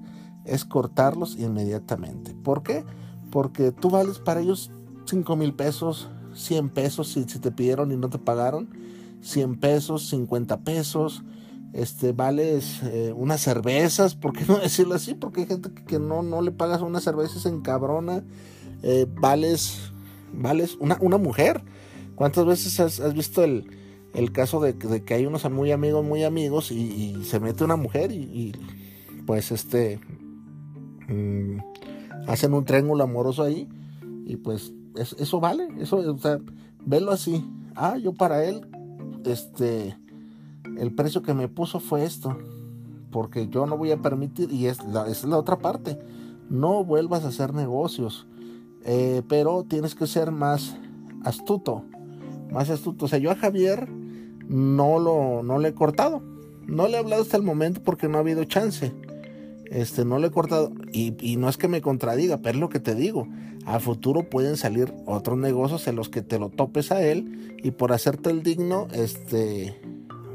es 0.45 0.65
cortarlos 0.65 1.37
inmediatamente. 1.39 2.35
¿Por 2.35 2.63
qué? 2.63 2.85
Porque 3.31 3.73
tú 3.73 3.91
vales 3.91 4.19
para 4.19 4.41
ellos 4.41 4.71
5 5.07 5.37
mil 5.37 5.55
pesos, 5.55 6.11
100 6.35 6.71
pesos 6.71 7.09
si, 7.09 7.25
te 7.25 7.51
pidieron 7.51 7.93
y 7.93 7.97
no 7.97 8.11
te 8.11 8.19
pagaron, 8.19 8.69
100 9.23 9.61
pesos, 9.61 10.09
50 10.09 10.61
pesos, 10.61 11.23
este, 11.73 12.13
vales 12.13 12.83
eh, 12.85 13.13
unas 13.17 13.41
cervezas, 13.41 14.15
¿por 14.15 14.33
qué 14.33 14.45
no 14.47 14.59
decirlo 14.61 14.95
así? 14.95 15.15
Porque 15.15 15.43
hay 15.43 15.47
gente 15.47 15.73
que, 15.73 15.99
no, 15.99 16.23
no 16.23 16.43
le 16.43 16.53
pagas 16.53 16.83
unas 16.83 17.05
cervezas 17.05 17.47
en 17.47 17.63
cabrona, 17.63 18.25
eh, 18.83 19.07
vales, 19.21 19.93
vales 20.33 20.77
una, 20.81 20.99
una 21.01 21.19
mujer. 21.19 21.63
¿Cuántas 22.15 22.45
veces 22.45 22.79
has 22.79 23.15
visto 23.15 23.43
el, 23.43 23.67
el 24.15 24.33
caso 24.33 24.61
de, 24.61 24.77
que 24.77 25.15
hay 25.15 25.27
unos 25.27 25.49
muy 25.51 25.73
amigos, 25.73 26.05
muy 26.05 26.25
amigos 26.25 26.71
y, 26.71 27.23
se 27.25 27.41
mete 27.41 27.65
una 27.65 27.77
mujer 27.77 28.13
y, 28.13 28.53
pues 29.27 29.53
este 29.53 30.01
mm, 31.13 32.29
hacen 32.29 32.55
un 32.55 32.65
triángulo 32.65 33.05
amoroso 33.05 33.43
ahí 33.43 33.69
y 34.27 34.37
pues 34.37 34.73
eso 34.95 35.41
vale, 35.41 35.69
eso, 35.79 35.97
o 35.97 36.19
sea, 36.19 36.39
velo 36.85 37.13
así. 37.13 37.45
Ah, 37.75 37.97
yo 37.97 38.13
para 38.13 38.45
él, 38.45 38.67
este, 39.25 39.97
el 40.79 40.95
precio 40.95 41.23
que 41.23 41.35
me 41.35 41.49
puso 41.49 41.81
fue 41.81 42.05
esto, 42.05 42.37
porque 43.11 43.49
yo 43.49 43.67
no 43.67 43.77
voy 43.77 43.91
a 43.91 44.03
permitir, 44.03 44.53
y 44.53 44.67
es 44.67 44.85
la, 44.85 45.07
es 45.07 45.25
la 45.25 45.39
otra 45.39 45.59
parte, 45.59 45.99
no 46.51 46.85
vuelvas 46.85 47.25
a 47.25 47.29
hacer 47.29 47.55
negocios, 47.55 48.27
eh, 48.85 49.23
pero 49.29 49.65
tienes 49.65 49.95
que 49.95 50.07
ser 50.07 50.31
más 50.31 50.77
astuto, 51.25 51.85
más 52.51 52.69
astuto. 52.69 53.07
O 53.07 53.09
sea, 53.09 53.19
yo 53.19 53.31
a 53.31 53.37
Javier 53.37 53.89
no 54.49 54.99
lo 54.99 55.43
no 55.43 55.59
le 55.59 55.69
he 55.69 55.75
cortado. 55.75 56.23
No 56.67 56.87
le 56.87 56.95
he 56.95 56.99
hablado 56.99 57.23
hasta 57.23 57.37
el 57.37 57.43
momento 57.43 57.83
porque 57.83 58.09
no 58.09 58.19
ha 58.19 58.21
habido 58.21 58.45
chance. 58.45 58.93
Este, 59.73 60.05
no 60.05 60.19
le 60.19 60.27
he 60.27 60.31
cortado. 60.31 60.71
Y, 60.93 61.15
y, 61.19 61.37
no 61.37 61.49
es 61.49 61.57
que 61.57 61.67
me 61.67 61.81
contradiga, 61.81 62.39
pero 62.39 62.57
es 62.57 62.61
lo 62.61 62.69
que 62.69 62.79
te 62.79 62.95
digo. 62.95 63.27
A 63.65 63.81
futuro 63.81 64.29
pueden 64.29 64.59
salir 64.59 64.93
otros 65.07 65.39
negocios 65.39 65.87
en 65.89 65.97
los 65.97 66.11
que 66.11 66.21
te 66.21 66.39
lo 66.39 66.51
topes 66.51 66.93
a 66.93 67.03
él 67.03 67.57
y 67.63 67.71
por 67.71 67.93
hacerte 67.93 68.29
el 68.29 68.43
digno, 68.43 68.89
este, 68.93 69.81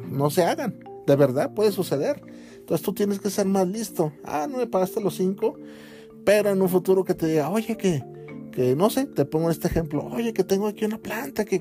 no 0.10 0.32
se 0.32 0.44
hagan. 0.44 0.80
De 1.06 1.16
verdad 1.16 1.54
puede 1.54 1.72
suceder. 1.72 2.22
Entonces 2.56 2.84
tú 2.84 2.94
tienes 2.94 3.20
que 3.20 3.30
ser 3.30 3.46
más 3.46 3.68
listo. 3.68 4.12
Ah, 4.24 4.48
no 4.50 4.58
me 4.58 4.66
pagaste 4.66 5.02
los 5.02 5.16
cinco. 5.16 5.56
Pero 6.26 6.50
en 6.50 6.60
un 6.60 6.68
futuro 6.68 7.04
que 7.04 7.14
te 7.14 7.28
diga, 7.28 7.50
oye, 7.50 7.78
que 7.78 8.04
que 8.58 8.76
no 8.76 8.90
sé, 8.90 9.06
te 9.06 9.24
pongo 9.24 9.52
este 9.52 9.68
ejemplo, 9.68 10.04
oye, 10.04 10.34
que 10.34 10.44
tengo 10.44 10.66
aquí 10.66 10.84
una 10.84 10.98
planta 10.98 11.46
que, 11.46 11.60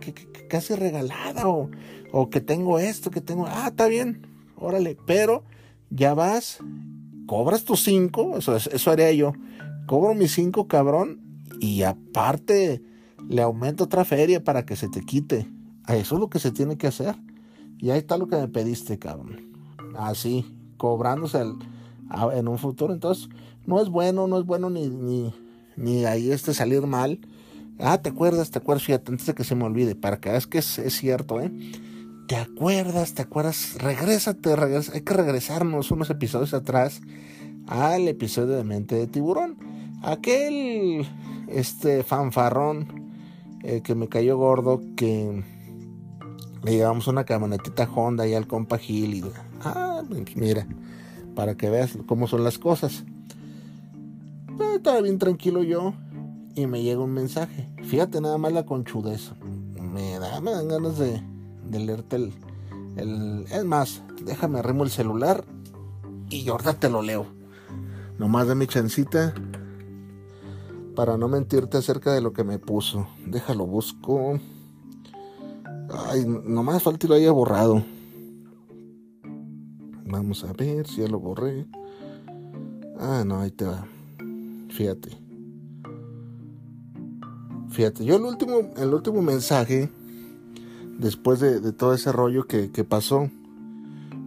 casi 0.49 0.75
regalada, 0.75 1.47
o, 1.47 1.71
o, 2.11 2.31
que 2.31 2.41
tengo 2.41 2.79
esto, 2.79 3.11
que 3.11 3.21
tengo, 3.21 3.45
ah, 3.47 3.67
está 3.69 3.87
bien, 3.87 4.27
órale, 4.57 4.97
pero 5.05 5.45
ya 5.91 6.15
vas, 6.15 6.61
cobras 7.27 7.65
tus 7.65 7.83
cinco, 7.83 8.37
eso, 8.39 8.57
eso 8.57 8.91
haría 8.91 9.13
yo, 9.13 9.33
cobro 9.87 10.15
mis 10.15 10.33
cinco, 10.33 10.67
cabrón, 10.67 11.21
y 11.61 11.83
aparte 11.83 12.83
le 13.29 13.43
aumento 13.43 13.85
otra 13.85 14.05
feria 14.05 14.43
para 14.43 14.65
que 14.65 14.77
se 14.77 14.89
te 14.89 15.01
quite. 15.01 15.49
Eso 15.89 16.15
es 16.17 16.21
lo 16.21 16.29
que 16.29 16.39
se 16.39 16.51
tiene 16.51 16.77
que 16.77 16.87
hacer. 16.87 17.17
Y 17.79 17.91
ahí 17.91 17.99
está 17.99 18.17
lo 18.17 18.27
que 18.27 18.37
me 18.37 18.49
pediste, 18.49 18.99
cabrón. 18.99 19.53
Así, 19.97 20.45
cobrándose 20.77 21.41
en 21.41 22.49
un 22.49 22.59
futuro. 22.59 22.93
Entonces, 22.93 23.29
no 23.67 23.81
es 23.81 23.89
bueno, 23.89 24.27
no 24.27 24.39
es 24.39 24.45
bueno 24.45 24.71
ni, 24.71 24.89
ni, 24.89 25.33
ni 25.77 26.05
ahí 26.05 26.31
este 26.31 26.55
salir 26.55 26.83
mal. 26.87 27.21
Ah, 27.79 28.01
¿te 28.01 28.09
acuerdas? 28.09 28.51
¿Te 28.51 28.59
acuerdas? 28.59 28.85
Fíjate, 28.85 29.11
antes 29.11 29.27
de 29.27 29.35
que 29.35 29.45
se 29.45 29.55
me 29.55 29.65
olvide, 29.65 29.95
para 29.95 30.19
que 30.19 30.31
veas 30.31 30.47
que 30.47 30.59
es, 30.59 30.81
cierto, 30.89 31.41
¿eh? 31.41 31.51
¿Te 32.27 32.35
acuerdas? 32.35 33.15
¿Te 33.15 33.23
acuerdas? 33.23 33.77
Regrésate, 33.79 34.57
regresa. 34.57 34.93
hay 34.95 35.03
que 35.03 35.15
regresarnos 35.15 35.93
unos 35.93 36.11
episodios 36.11 36.55
atrás 36.55 37.01
al 37.69 38.09
episodio 38.09 38.57
de 38.57 38.65
Mente 38.65 38.97
de 38.97 39.07
Tiburón. 39.07 39.57
Aquel, 40.03 41.07
este, 41.47 42.03
fanfarrón 42.03 43.13
eh, 43.63 43.81
que 43.83 43.95
me 43.95 44.09
cayó 44.09 44.37
gordo, 44.39 44.81
que 44.97 45.45
le 46.65 46.73
llevamos 46.73 47.07
una 47.07 47.25
camionetita 47.25 47.89
Honda 47.95 48.27
y 48.27 48.35
al 48.35 48.49
compa 48.49 48.79
Gil 48.79 49.15
y, 49.15 49.25
ah, 49.63 50.03
mira, 50.35 50.67
para 51.37 51.57
que 51.57 51.71
veas 51.71 51.97
cómo 52.07 52.27
son 52.27 52.43
las 52.43 52.59
cosas. 52.59 53.05
Estaba 54.75 55.01
bien 55.01 55.19
tranquilo 55.19 55.63
yo 55.63 55.95
y 56.57 56.67
me 56.67 56.83
llega 56.83 57.01
un 57.05 57.13
mensaje. 57.13 57.69
Fíjate 57.85 58.21
nada 58.21 58.37
más 58.37 58.53
la 58.53 58.67
conchudez. 58.67 59.31
Me, 59.81 60.19
da, 60.19 60.41
me 60.41 60.51
dan 60.51 60.69
ganas 60.69 60.99
de, 60.99 61.23
de 61.69 61.79
leerte 61.81 62.17
el, 62.17 62.33
el... 62.97 63.45
Es 63.51 63.65
más, 63.65 64.03
déjame 64.25 64.59
arrimo 64.59 64.85
el 64.85 64.91
celular 64.91 65.45
y 66.31 66.49
ahorita 66.49 66.75
te 66.75 66.91
lo 66.91 67.03
leo. 67.03 67.27
Nomás 68.19 68.49
de 68.49 68.55
mi 68.55 68.67
chancita 68.67 69.35
para 70.95 71.17
no 71.19 71.29
mentirte 71.29 71.77
acerca 71.77 72.13
de 72.13 72.21
lo 72.21 72.33
que 72.33 72.43
me 72.43 72.59
puso. 72.59 73.07
Déjalo, 73.27 73.67
busco. 73.67 74.41
Ay, 76.09 76.25
nomás 76.27 76.83
falta 76.83 77.07
y 77.07 77.09
lo 77.09 77.15
haya 77.15 77.31
borrado. 77.31 77.85
Vamos 80.07 80.45
a 80.45 80.53
ver 80.53 80.87
si 80.87 81.03
ya 81.03 81.09
lo 81.09 81.21
borré. 81.21 81.67
Ah, 82.99 83.25
no, 83.27 83.41
ahí 83.41 83.51
te 83.51 83.67
va. 83.67 83.87
Fíjate. 84.71 85.19
Fíjate, 87.69 88.05
yo 88.05 88.17
el 88.17 88.23
último, 88.23 88.71
el 88.77 88.95
último 88.95 89.21
mensaje, 89.21 89.91
después 90.99 91.41
de, 91.41 91.73
todo 91.73 91.95
ese 91.95 92.13
rollo 92.13 92.47
que, 92.47 92.69
pasó, 92.85 93.31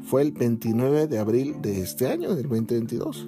fue 0.03 0.21
el 0.21 0.31
29 0.31 1.07
de 1.07 1.19
abril 1.19 1.61
de 1.61 1.81
este 1.81 2.07
año, 2.07 2.35
del 2.35 2.49
2022. 2.49 3.27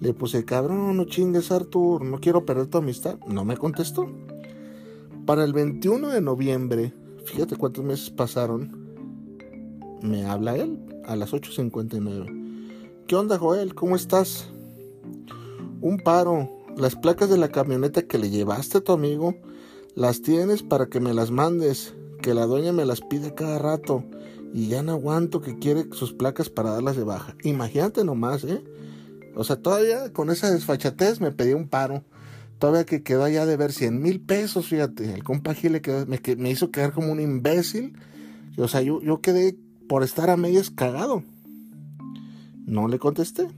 Le 0.00 0.14
puse, 0.14 0.44
cabrón, 0.44 0.96
no 0.96 1.04
chingues 1.04 1.52
Arthur, 1.52 2.04
no 2.04 2.18
quiero 2.18 2.44
perder 2.44 2.66
tu 2.66 2.78
amistad. 2.78 3.18
No 3.28 3.44
me 3.44 3.56
contestó. 3.56 4.10
Para 5.26 5.44
el 5.44 5.52
21 5.52 6.08
de 6.08 6.20
noviembre, 6.20 6.92
fíjate 7.24 7.54
cuántos 7.56 7.84
meses 7.84 8.10
pasaron, 8.10 8.82
me 10.02 10.24
habla 10.24 10.56
él 10.56 10.78
a 11.04 11.14
las 11.14 11.32
8.59. 11.32 13.06
¿Qué 13.06 13.14
onda, 13.14 13.38
Joel? 13.38 13.76
¿Cómo 13.76 13.94
estás? 13.94 14.52
un 15.82 15.98
paro. 15.98 16.48
Las 16.76 16.96
placas 16.96 17.28
de 17.28 17.36
la 17.36 17.50
camioneta 17.50 18.02
que 18.02 18.16
le 18.16 18.30
llevaste 18.30 18.78
a 18.78 18.80
tu 18.80 18.92
amigo, 18.92 19.34
las 19.94 20.22
tienes 20.22 20.62
para 20.62 20.86
que 20.86 21.00
me 21.00 21.12
las 21.12 21.30
mandes, 21.30 21.94
que 22.22 22.32
la 22.32 22.46
dueña 22.46 22.72
me 22.72 22.86
las 22.86 23.02
pide 23.02 23.34
cada 23.34 23.58
rato 23.58 24.04
y 24.54 24.68
ya 24.68 24.82
no 24.82 24.92
aguanto 24.92 25.42
que 25.42 25.58
quiere 25.58 25.86
sus 25.92 26.14
placas 26.14 26.48
para 26.48 26.70
darlas 26.70 26.96
de 26.96 27.04
baja. 27.04 27.36
Imagínate 27.42 28.04
nomás, 28.04 28.44
¿eh? 28.44 28.64
O 29.34 29.44
sea, 29.44 29.56
todavía 29.56 30.12
con 30.12 30.30
esa 30.30 30.50
desfachatez 30.50 31.20
me 31.20 31.32
pedí 31.32 31.52
un 31.52 31.68
paro. 31.68 32.04
Todavía 32.58 32.86
que 32.86 33.02
quedó 33.02 33.24
allá 33.24 33.44
de 33.44 33.56
ver 33.56 33.72
100 33.72 34.00
mil 34.00 34.20
pesos, 34.20 34.68
fíjate. 34.68 35.12
El 35.12 35.24
compa 35.24 35.52
Gil 35.52 35.80
me, 36.06 36.20
me, 36.36 36.50
hizo 36.50 36.70
quedar 36.70 36.92
como 36.92 37.12
un 37.12 37.20
imbécil. 37.20 37.98
O 38.56 38.68
sea, 38.68 38.82
yo, 38.82 39.02
yo 39.02 39.20
quedé 39.20 39.56
por 39.88 40.02
estar 40.02 40.30
a 40.30 40.36
medias 40.36 40.70
cagado. 40.70 41.22
No 42.64 42.88
le 42.88 42.98
contesté 42.98 43.48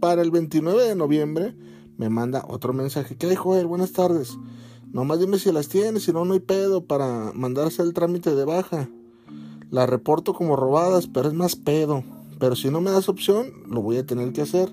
para 0.00 0.22
el 0.22 0.30
29 0.30 0.82
de 0.82 0.96
noviembre 0.96 1.54
me 1.98 2.08
manda 2.08 2.44
otro 2.48 2.72
mensaje. 2.72 3.16
¿Qué 3.16 3.28
dijo 3.28 3.56
él? 3.56 3.66
Buenas 3.66 3.92
tardes. 3.92 4.38
Nomás 4.92 5.20
dime 5.20 5.38
si 5.38 5.52
las 5.52 5.68
tienes, 5.68 6.02
si 6.02 6.12
no, 6.12 6.24
no 6.24 6.34
hay 6.34 6.40
pedo 6.40 6.84
para 6.84 7.32
mandarse 7.32 7.82
el 7.82 7.94
trámite 7.94 8.34
de 8.34 8.44
baja. 8.44 8.88
Las 9.70 9.88
reporto 9.88 10.34
como 10.34 10.56
robadas, 10.56 11.06
pero 11.06 11.28
es 11.28 11.34
más 11.34 11.54
pedo. 11.54 12.02
Pero 12.40 12.56
si 12.56 12.70
no 12.70 12.80
me 12.80 12.90
das 12.90 13.08
opción, 13.08 13.52
lo 13.68 13.82
voy 13.82 13.98
a 13.98 14.06
tener 14.06 14.32
que 14.32 14.42
hacer. 14.42 14.72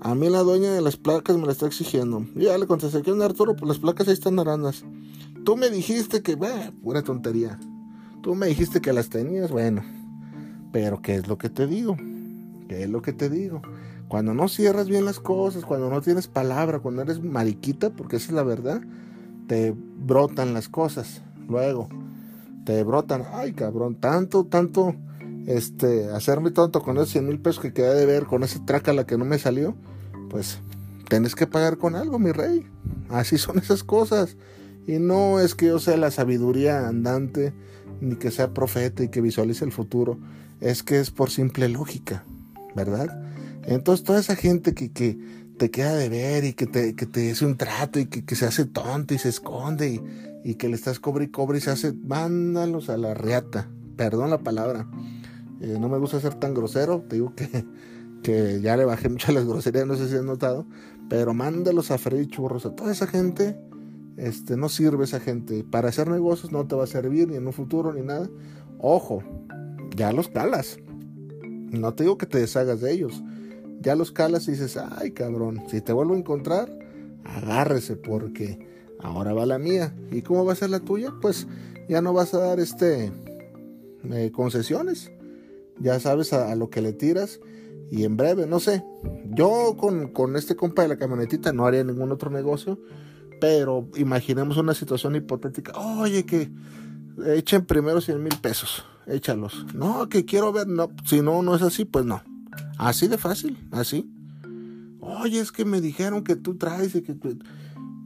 A 0.00 0.14
mí 0.14 0.28
la 0.28 0.40
dueña 0.40 0.72
de 0.72 0.82
las 0.82 0.96
placas 0.96 1.38
me 1.38 1.46
la 1.46 1.52
está 1.52 1.66
exigiendo. 1.66 2.26
Ya 2.36 2.58
le 2.58 2.66
contesté, 2.66 3.02
¿qué 3.02 3.10
onda 3.10 3.24
Arturo? 3.24 3.56
Pues 3.56 3.68
las 3.68 3.78
placas 3.78 4.08
ahí 4.08 4.14
están 4.14 4.38
arandas. 4.38 4.84
Tú 5.44 5.56
me 5.56 5.70
dijiste 5.70 6.22
que, 6.22 6.34
bueno, 6.34 6.72
pura 6.82 7.02
tontería. 7.02 7.58
Tú 8.22 8.34
me 8.34 8.48
dijiste 8.48 8.82
que 8.82 8.92
las 8.92 9.08
tenías, 9.08 9.50
bueno. 9.50 9.82
Pero 10.72 11.00
¿qué 11.00 11.14
es 11.14 11.26
lo 11.26 11.38
que 11.38 11.48
te 11.48 11.66
digo? 11.66 11.96
¿Qué 12.68 12.82
es 12.82 12.90
lo 12.90 13.00
que 13.00 13.14
te 13.14 13.30
digo? 13.30 13.62
Cuando 14.08 14.34
no 14.34 14.48
cierras 14.48 14.88
bien 14.88 15.04
las 15.04 15.20
cosas, 15.20 15.64
cuando 15.64 15.88
no 15.88 16.02
tienes 16.02 16.28
palabra, 16.28 16.80
cuando 16.80 17.02
eres 17.02 17.22
mariquita, 17.22 17.90
porque 17.90 18.16
esa 18.16 18.26
es 18.26 18.32
la 18.32 18.42
verdad, 18.42 18.82
te 19.48 19.74
brotan 19.74 20.54
las 20.54 20.68
cosas. 20.68 21.22
Luego, 21.48 21.88
te 22.64 22.84
brotan, 22.84 23.24
ay 23.32 23.52
cabrón, 23.52 23.96
tanto, 23.96 24.44
tanto, 24.44 24.94
este, 25.46 26.10
hacerme 26.10 26.50
tonto 26.50 26.82
con 26.82 26.96
esos 26.96 27.10
100 27.10 27.26
mil 27.26 27.40
pesos 27.40 27.62
que 27.62 27.72
quedé 27.72 27.94
de 27.94 28.06
ver, 28.06 28.26
con 28.26 28.44
esa 28.44 28.60
la 28.92 29.06
que 29.06 29.16
no 29.16 29.24
me 29.24 29.38
salió, 29.38 29.74
pues 30.28 30.60
tienes 31.08 31.34
que 31.34 31.46
pagar 31.46 31.78
con 31.78 31.96
algo, 31.96 32.18
mi 32.18 32.30
rey. 32.30 32.66
Así 33.08 33.38
son 33.38 33.58
esas 33.58 33.82
cosas. 33.82 34.36
Y 34.86 34.98
no 34.98 35.40
es 35.40 35.54
que 35.54 35.66
yo 35.66 35.78
sea 35.78 35.96
la 35.96 36.10
sabiduría 36.10 36.86
andante, 36.86 37.52
ni 38.00 38.16
que 38.16 38.30
sea 38.30 38.54
profeta 38.54 39.02
y 39.02 39.08
que 39.08 39.20
visualice 39.20 39.64
el 39.64 39.72
futuro. 39.72 40.18
Es 40.60 40.82
que 40.82 41.00
es 41.00 41.10
por 41.10 41.30
simple 41.30 41.68
lógica, 41.68 42.24
¿verdad? 42.74 43.22
Entonces 43.64 44.04
toda 44.04 44.20
esa 44.20 44.36
gente 44.36 44.74
que, 44.74 44.90
que 44.90 45.18
te 45.58 45.70
queda 45.70 45.94
de 45.94 46.08
ver 46.08 46.44
y 46.44 46.54
que 46.54 46.66
te, 46.66 46.94
que 46.94 47.04
te 47.04 47.32
hace 47.32 47.44
un 47.44 47.56
trato 47.56 47.98
y 47.98 48.06
que, 48.06 48.24
que 48.24 48.36
se 48.36 48.46
hace 48.46 48.64
tonto 48.64 49.12
y 49.12 49.18
se 49.18 49.28
esconde 49.28 49.88
y, 49.88 50.00
y, 50.50 50.54
que 50.54 50.68
le 50.68 50.76
estás 50.76 51.00
cobre 51.00 51.26
y 51.26 51.28
cobre 51.28 51.58
y 51.58 51.60
se 51.60 51.70
hace, 51.70 51.92
mándalos 51.92 52.88
a 52.88 52.96
la 52.96 53.12
reata. 53.12 53.68
Perdón 53.96 54.30
la 54.30 54.38
palabra. 54.38 54.88
Eh, 55.60 55.76
no 55.78 55.88
me 55.88 55.98
gusta 55.98 56.20
ser 56.20 56.34
tan 56.36 56.54
grosero, 56.54 57.04
te 57.08 57.16
digo 57.16 57.34
que, 57.34 57.66
que 58.22 58.60
ya 58.62 58.76
le 58.76 58.84
bajé 58.84 59.08
mucho 59.08 59.32
las 59.32 59.44
groserías, 59.44 59.86
no 59.86 59.96
sé 59.96 60.08
si 60.08 60.14
has 60.14 60.24
notado, 60.24 60.66
pero 61.10 61.34
mándalos 61.34 61.90
a 61.90 61.98
Freddy 61.98 62.28
Churros, 62.28 62.64
a 62.64 62.74
toda 62.74 62.92
esa 62.92 63.08
gente, 63.08 63.58
este, 64.16 64.56
no 64.56 64.68
sirve 64.68 65.04
esa 65.04 65.20
gente. 65.20 65.64
Para 65.64 65.88
hacer 65.88 66.08
negocios 66.08 66.52
no 66.52 66.66
te 66.66 66.76
va 66.76 66.84
a 66.84 66.88
servir 66.88 67.28
ni 67.28 67.36
en 67.36 67.46
un 67.46 67.52
futuro 67.52 67.92
ni 67.92 68.02
nada. 68.02 68.30
Ojo, 68.78 69.22
ya 69.96 70.12
los 70.12 70.28
calas. 70.28 70.78
No 71.70 71.92
te 71.94 72.04
digo 72.04 72.16
que 72.16 72.26
te 72.26 72.38
deshagas 72.38 72.80
de 72.80 72.92
ellos 72.92 73.22
ya 73.80 73.94
los 73.94 74.12
calas 74.12 74.48
y 74.48 74.52
dices, 74.52 74.76
ay 74.76 75.12
cabrón, 75.12 75.62
si 75.68 75.80
te 75.80 75.92
vuelvo 75.92 76.14
a 76.14 76.18
encontrar, 76.18 76.76
agárrese 77.24 77.96
porque 77.96 78.58
ahora 79.00 79.32
va 79.32 79.46
la 79.46 79.58
mía. 79.58 79.94
¿Y 80.10 80.22
cómo 80.22 80.44
va 80.44 80.52
a 80.52 80.56
ser 80.56 80.70
la 80.70 80.80
tuya? 80.80 81.12
Pues 81.20 81.46
ya 81.88 82.02
no 82.02 82.12
vas 82.12 82.34
a 82.34 82.38
dar 82.38 82.60
este, 82.60 83.12
eh, 84.10 84.30
concesiones. 84.32 85.10
Ya 85.80 86.00
sabes 86.00 86.32
a, 86.32 86.54
lo 86.56 86.70
que 86.70 86.82
le 86.82 86.92
tiras 86.92 87.40
y 87.90 88.04
en 88.04 88.16
breve, 88.16 88.46
no 88.46 88.60
sé. 88.60 88.84
Yo 89.30 89.76
con, 89.78 90.08
con 90.08 90.36
este 90.36 90.56
compa 90.56 90.82
de 90.82 90.88
la 90.88 90.96
camionetita 90.96 91.52
no 91.52 91.66
haría 91.66 91.84
ningún 91.84 92.10
otro 92.10 92.30
negocio, 92.30 92.80
pero 93.40 93.88
imaginemos 93.96 94.56
una 94.56 94.74
situación 94.74 95.14
hipotética. 95.14 95.72
Oye, 95.78 96.26
que 96.26 96.50
echen 97.26 97.64
primero 97.64 98.00
100 98.00 98.22
mil 98.22 98.36
pesos, 98.40 98.84
échalos. 99.06 99.66
No, 99.74 100.08
que 100.08 100.24
quiero 100.24 100.52
ver, 100.52 100.66
no, 100.66 100.90
si 101.04 101.22
no, 101.22 101.42
no 101.42 101.54
es 101.54 101.62
así, 101.62 101.84
pues 101.84 102.04
no. 102.04 102.22
Así 102.78 103.08
de 103.08 103.18
fácil, 103.18 103.58
así. 103.72 104.08
Oye, 105.00 105.40
es 105.40 105.50
que 105.50 105.64
me 105.64 105.80
dijeron 105.80 106.22
que 106.22 106.36
tú 106.36 106.56
traes 106.56 106.94
y 106.94 107.02
que 107.02 107.16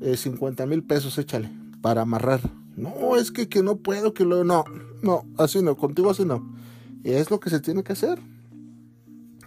eh, 0.00 0.16
50 0.16 0.66
mil 0.66 0.82
pesos, 0.82 1.18
échale, 1.18 1.50
para 1.82 2.02
amarrar. 2.02 2.40
No, 2.76 3.16
es 3.16 3.30
que, 3.30 3.48
que 3.48 3.62
no 3.62 3.76
puedo, 3.76 4.14
que 4.14 4.24
lo... 4.24 4.44
No, 4.44 4.64
no, 5.02 5.26
así 5.36 5.62
no, 5.62 5.76
contigo 5.76 6.10
así 6.10 6.24
no. 6.24 6.56
Es 7.04 7.30
lo 7.30 7.38
que 7.38 7.50
se 7.50 7.60
tiene 7.60 7.82
que 7.82 7.92
hacer. 7.92 8.18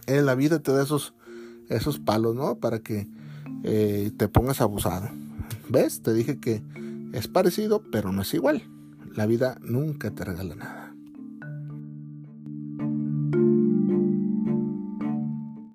En 0.05 0.25
la 0.27 0.35
vida 0.35 0.59
te 0.59 0.71
da 0.71 0.83
esos, 0.83 1.15
esos 1.69 1.99
palos, 1.99 2.35
¿no? 2.35 2.59
Para 2.59 2.79
que 2.79 3.07
eh, 3.63 4.11
te 4.15 4.27
pongas 4.27 4.61
abusado. 4.61 5.09
¿Ves? 5.69 6.01
Te 6.03 6.13
dije 6.13 6.39
que 6.39 6.61
es 7.13 7.27
parecido, 7.27 7.81
pero 7.91 8.11
no 8.11 8.21
es 8.21 8.33
igual. 8.35 8.61
La 9.15 9.25
vida 9.25 9.57
nunca 9.61 10.11
te 10.11 10.23
regala 10.23 10.55
nada. 10.55 10.84